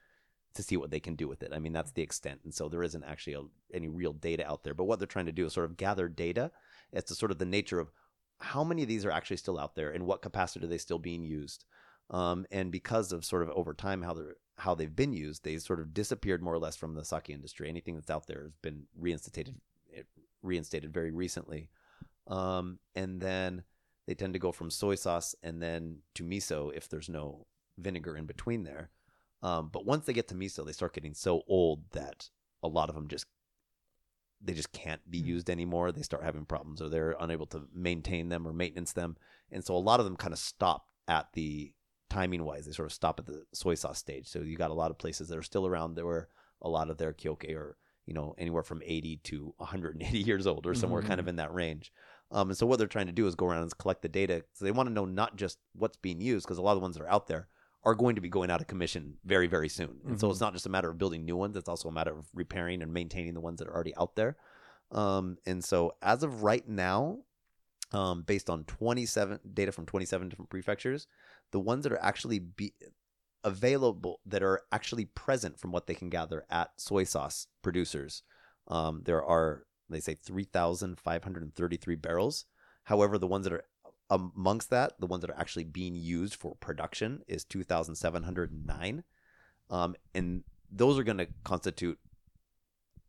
[0.53, 1.53] to see what they can do with it.
[1.53, 4.65] I mean, that's the extent, and so there isn't actually a, any real data out
[4.65, 4.73] there.
[4.73, 6.51] But what they're trying to do is sort of gather data
[6.91, 7.89] as to sort of the nature of
[8.39, 10.99] how many of these are actually still out there and what capacity are they still
[10.99, 11.63] being used.
[12.09, 15.57] Um, and because of sort of over time how they're how they've been used, they
[15.57, 17.69] sort of disappeared more or less from the sake industry.
[17.69, 19.55] Anything that's out there has been reinstated
[20.43, 21.69] reinstated very recently.
[22.27, 23.63] Um, and then
[24.07, 27.45] they tend to go from soy sauce and then to miso if there's no
[27.77, 28.89] vinegar in between there.
[29.43, 32.29] Um, but once they get to miso, they start getting so old that
[32.63, 33.25] a lot of them just
[34.43, 35.25] they just can't be Mm.
[35.25, 35.91] used anymore.
[35.91, 39.17] They start having problems or they're unable to maintain them or maintenance them.
[39.51, 41.73] And so a lot of them kind of stop at the
[42.09, 42.65] timing wise.
[42.65, 44.27] They sort of stop at the soy sauce stage.
[44.27, 46.27] So you got a lot of places that are still around that were
[46.61, 50.65] a lot of their kioke are, you know, anywhere from 80 to 180 years old
[50.65, 51.91] or somewhere kind of in that range.
[52.31, 54.43] Um, and so what they're trying to do is go around and collect the data.
[54.53, 56.81] So they want to know not just what's being used, because a lot of the
[56.81, 57.47] ones that are out there
[57.83, 59.99] are going to be going out of commission very, very soon.
[60.05, 60.31] And so Mhm.
[60.31, 62.81] it's not just a matter of building new ones; it's also a matter of repairing
[62.81, 64.37] and maintaining the ones that are already out there.
[64.91, 67.23] Um, and so as of right now,
[67.91, 71.07] um, based on 27 data from 27 different prefectures,
[71.51, 72.73] the ones that are actually be
[73.43, 78.23] available that are actually present from what they can gather at soy sauce producers,
[78.67, 82.45] um, there are they say 3,533 barrels.
[82.85, 83.63] However, the ones that are
[84.09, 89.03] amongst that, the ones that are actually being used for production is 2,709.
[89.69, 91.97] Um, and those are going to constitute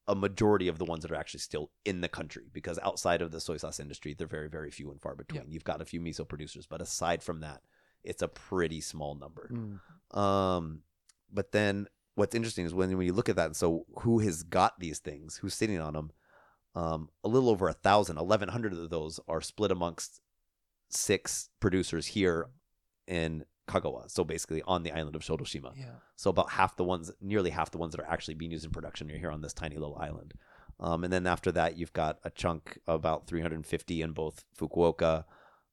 [0.09, 3.31] a majority of the ones that are actually still in the country because outside of
[3.31, 5.51] the soy sauce industry, they're very, very few and far between.
[5.51, 7.63] You've got a few miso producers, but aside from that,
[8.05, 9.51] it's a pretty small number.
[9.53, 10.19] Mm.
[10.19, 10.81] Um,
[11.33, 14.79] but then what's interesting is when when you look at that, so who has got
[14.79, 15.37] these things?
[15.37, 16.11] Who's sitting on them?
[16.75, 20.21] Um, a little over a thousand, eleven hundred of those are split amongst
[20.89, 22.49] six producers here
[23.07, 24.11] in Kagawa.
[24.11, 25.73] So basically on the island of Shodoshima.
[25.77, 25.97] Yeah.
[26.17, 28.71] So about half the ones, nearly half the ones that are actually being used in
[28.71, 30.35] production are here on this tiny little island.
[30.81, 35.25] Um, and then after that, you've got a chunk about 350 in both Fukuoka,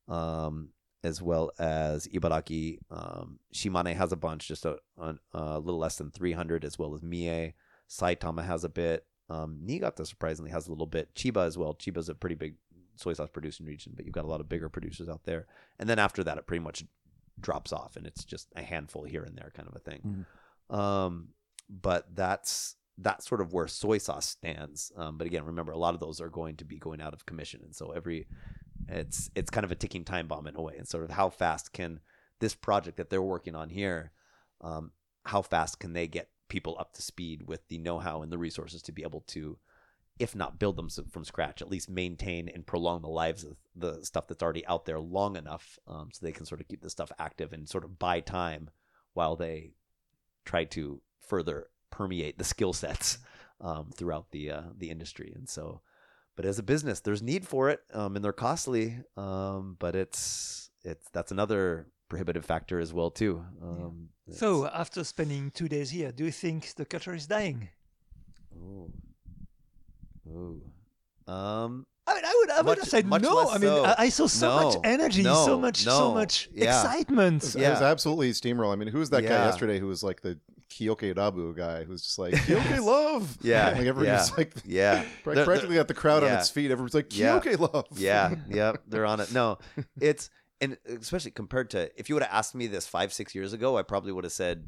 [0.07, 0.69] um,
[1.03, 2.79] as well as Ibaraki.
[2.91, 6.93] Um, Shimane has a bunch, just a, a, a little less than 300, as well
[6.93, 7.53] as Mie.
[7.89, 9.05] Saitama has a bit.
[9.29, 11.13] Um, Niigata surprisingly has a little bit.
[11.15, 11.73] Chiba as well.
[11.75, 12.55] Chiba's a pretty big
[12.95, 15.47] soy sauce producing region, but you've got a lot of bigger producers out there.
[15.77, 16.83] And then after that, it pretty much
[17.39, 20.25] drops off, and it's just a handful here and there, kind of a thing.
[20.69, 21.29] Um,
[21.69, 24.91] but that's that's sort of where soy sauce stands.
[24.97, 27.25] Um, but again, remember, a lot of those are going to be going out of
[27.25, 28.27] commission, and so every
[28.87, 30.75] it's it's kind of a ticking time bomb in a way.
[30.77, 31.99] And sort of how fast can
[32.39, 34.11] this project that they're working on here,
[34.61, 34.91] um,
[35.25, 38.81] how fast can they get people up to speed with the know-how and the resources
[38.81, 39.57] to be able to
[40.19, 44.03] if not build them from scratch, at least maintain and prolong the lives of the
[44.03, 46.89] stuff that's already out there long enough um, so they can sort of keep the
[46.89, 48.69] stuff active and sort of buy time
[49.13, 49.71] while they
[50.43, 53.19] try to further permeate the skill sets
[53.61, 55.31] um, throughout the uh, the industry.
[55.33, 55.81] And so,
[56.35, 58.97] but as a business, there's need for it, um, and they're costly.
[59.15, 63.43] Um, but it's it's that's another prohibitive factor as well too.
[63.61, 67.69] Um, So after spending two days here, do you think the culture is dying?
[68.55, 68.91] Ooh.
[70.27, 70.61] Ooh.
[71.31, 73.35] Um, I mean, I would, I would Much- have said much no.
[73.35, 73.85] less I mean, so.
[73.85, 76.65] I, I saw so much energy, no, so much, so much yeah.
[76.81, 77.43] excitement.
[77.43, 77.67] It was, Yeah.
[77.69, 78.73] it was absolutely steamroll.
[78.73, 80.39] I mean, who was that guy yesterday who was like the
[80.71, 83.37] Kioke Rabu guy who's just like Kioke love?
[83.41, 84.35] Yeah, like everybody's yeah.
[84.37, 85.05] like yeah.
[85.23, 86.71] pra- They're- practically got the crowd on its feet.
[86.71, 87.39] Everyone's like Yeah.
[87.39, 87.85] Kioke love.
[87.95, 89.57] yeah yeah they're on it no
[89.99, 90.29] it's
[90.61, 93.77] and especially compared to if you would have asked me this five six years ago
[93.77, 94.67] i probably would have said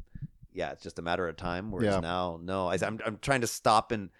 [0.52, 2.00] yeah it's just a matter of time whereas Yeah.
[2.00, 4.10] now no I, I'm, I'm trying to stop and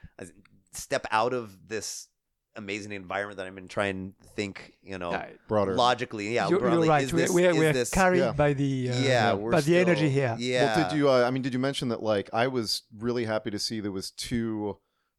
[0.72, 2.08] step out of this
[2.56, 5.74] amazing environment that i'm in try and think you know Yeah, broader.
[5.74, 7.04] logically yeah you're, broadly, you're right.
[7.04, 8.32] is we're this, we're, is we're this, carried Yeah.
[8.32, 10.36] by the uh, yeah we're by the energy here.
[10.38, 11.08] yeah Well, did you?
[11.08, 12.02] Uh, I mean, did you mention that?
[12.02, 14.76] Like, I was really happy to see there was two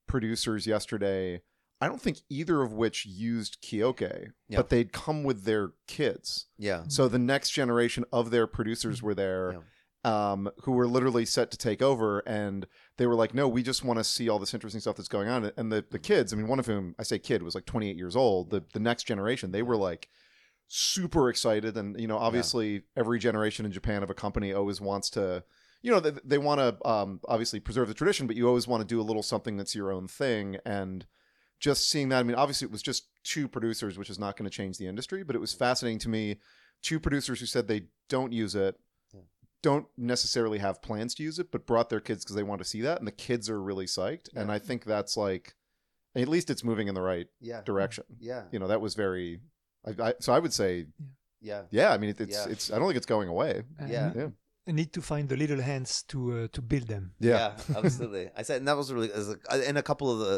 [0.07, 1.41] producers yesterday.
[1.84, 4.57] I don't think either of which used Kioke, Yeah.
[4.57, 6.47] but they'd come with their kids.
[6.57, 9.63] yeah So the next generation of their producers were there,
[10.05, 12.67] um, who were literally set to take over, and
[12.97, 15.29] they were like, "No, we just want to see all this interesting stuff that's going
[15.29, 17.65] on." And the the kids, I mean, one of whom I say kid was like
[17.65, 18.49] 28 years old.
[18.49, 20.09] The the next generation, they were like
[20.67, 25.09] super excited, and you know, obviously, every generation in Japan of a company always wants
[25.11, 25.43] to.
[25.81, 28.81] You know, they, they want to um, obviously preserve the tradition, but you always want
[28.81, 30.57] to do a little something that's your own thing.
[30.65, 31.05] And
[31.64, 34.49] just seeing that, I mean, obviously, it was just two producers, which is not going
[34.49, 36.39] to change the industry, but it was fascinating to me.
[36.82, 38.76] Two producers who said they don't use it,
[39.61, 42.68] don't necessarily have plans to use it, but brought their kids because they want to
[42.68, 44.28] see that, and the kids are really psyched.
[44.36, 45.55] And I think that's like,
[46.16, 48.03] at least it's moving in the right yeah direction.
[48.20, 49.39] yeah You know, that was very.
[49.88, 50.88] I, I, so I would say,
[51.39, 51.93] yeah yeah.
[51.93, 52.51] I mean, it, it's Yeah.
[52.51, 52.72] it's.
[52.72, 53.64] I don't think it's going away.
[53.80, 54.11] And Yeah.
[54.14, 54.30] Yeah.
[54.68, 57.14] you need to find the little hands to uh, to build them.
[57.22, 58.26] Yeah, absolutely.
[58.36, 59.38] I said, and that was really, as a,
[59.70, 60.36] and a couple of the,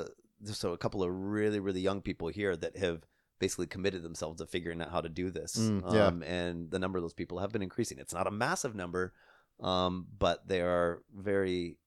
[0.53, 3.05] so a couple of really, really young people here that have
[3.39, 5.57] basically committed themselves to figuring out how to do this.
[5.57, 6.07] Mm, yeah.
[6.07, 7.99] um, and the number of those people have been increasing.
[7.99, 9.13] It's not a massive number,
[9.59, 11.77] um, but they are very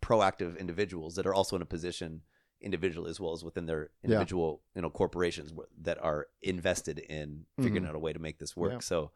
[0.00, 2.22] proactive individuals that are also in a position
[2.60, 4.10] individually as well as within their Yeah.
[4.10, 7.88] individual you know corporations that are invested in figuring Mhm.
[7.88, 8.78] out a way to make this work Yeah.
[8.78, 9.10] so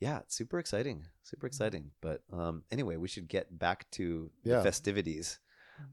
[0.00, 4.56] yeah it's super exciting super exciting but um anyway we should get back to Yeah.
[4.58, 5.38] the festivities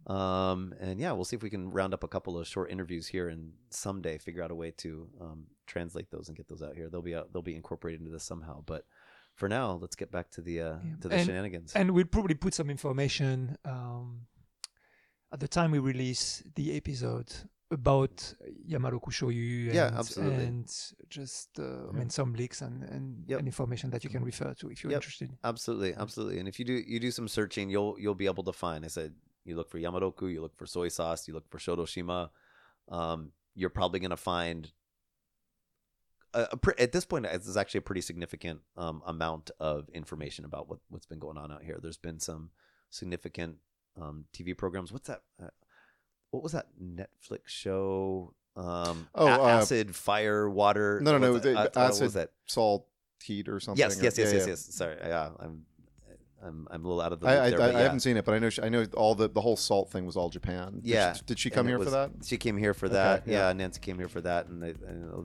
[0.07, 3.07] um and yeah we'll see if we can round up a couple of short interviews
[3.07, 6.75] here and someday figure out a way to um translate those and get those out
[6.75, 8.85] here they'll be out they'll be incorporated into this somehow but
[9.33, 10.95] for now let's get back to the uh Yeah.
[11.01, 14.27] to the And- shenanigans And we'll probably put some information um,
[15.33, 17.33] at the time we release the episode
[17.71, 18.15] about
[18.69, 20.45] Yamaroku Shoyu and, Yeah, absolutely.
[20.45, 20.65] and
[21.09, 23.39] just uh, I mean some links and, and, Yep.
[23.39, 24.97] and information that you can refer to if you're Yep.
[25.01, 25.29] interested.
[25.43, 26.37] Absolutely, absolutely.
[26.39, 28.85] And if you do you do some searching, you'll you'll be able to find.
[28.85, 29.15] I said
[29.45, 32.29] you look for Yamaroku, you look for soy sauce, you look for Shodoshima.
[32.89, 34.71] Um, you're probably going to find
[36.33, 40.45] a, a pre- at this point it's actually a pretty significant um, amount of information
[40.45, 41.79] about what what's been going on out here.
[41.81, 42.49] There's been some
[42.89, 43.55] significant
[43.99, 44.91] um, TV programs.
[44.91, 45.21] What's that?
[45.41, 45.47] Uh,
[46.31, 48.33] what was that Netflix show?
[48.57, 50.99] Um, Oh, A- uh, acid, fire, water.
[51.03, 52.31] No, no, no, the Uh, uh, what acid was that?
[52.45, 52.87] Salt
[53.23, 53.79] heat or something.
[53.79, 54.51] Yes, or- yes, yes, yeah, yes, yeah.
[54.51, 54.75] yes.
[54.75, 55.65] Sorry, yeah, I'm.
[56.45, 57.61] I'm I'm a little out of the I, I, there.
[57.61, 59.41] I, but I haven't seen it, but I know she, I know all the the
[59.41, 60.75] whole salt thing was all Japan.
[60.75, 62.11] Did Yeah, she, did she come it here was- for that?
[62.23, 63.23] She came here for Okay, that.
[63.27, 63.47] yeah.
[63.47, 63.53] Yeah.
[63.53, 64.73] Nancy came here for that, and they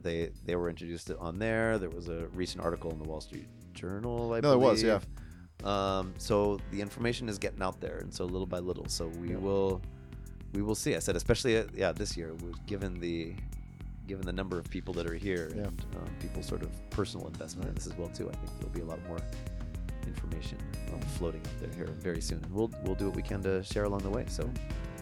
[0.03, 1.77] they they were introduced it on there.
[1.77, 4.33] There was a recent article in the Wall Street Journal.
[4.33, 4.99] I No, there was, yeah.
[5.63, 8.87] Um, so the information is getting out there, and so little by little.
[8.87, 9.81] So we will
[10.53, 10.95] we will see.
[10.95, 12.33] I said, especially uh, yeah, this year,
[12.65, 13.35] given the
[14.07, 15.65] given the number of people that are here Yeah.
[15.65, 18.27] and um, people's sort of personal investment in this as well too.
[18.29, 19.19] I think there'll be a lot more
[20.13, 20.57] information
[20.93, 23.63] um, floating out there here very soon, and we'll we'll do what we can to
[23.63, 24.25] share along the way.
[24.27, 24.49] So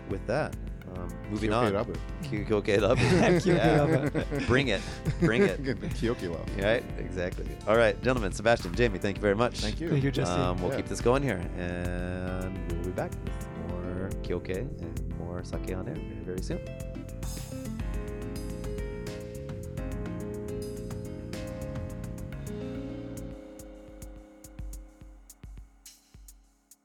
[0.09, 0.55] with that,
[0.95, 1.85] um, moving Kioke on.
[1.85, 1.95] Rabu.
[2.23, 3.45] Kioke Rabu.
[3.45, 4.45] Yeah.
[4.47, 4.81] Bring it.
[5.19, 5.63] Bring it.
[5.99, 6.47] Kioke love.
[6.57, 7.45] Right, exactly.
[7.67, 9.59] All right, gentlemen, Sebastian, Jamie, thank you very much.
[9.59, 9.89] Thank you.
[9.89, 10.39] Thank you, Justin.
[10.41, 10.77] Um, we'll Yeah.
[10.77, 15.87] keep this going here, and we'll be back with more Kioke and more sake on
[15.87, 16.59] air very, very soon.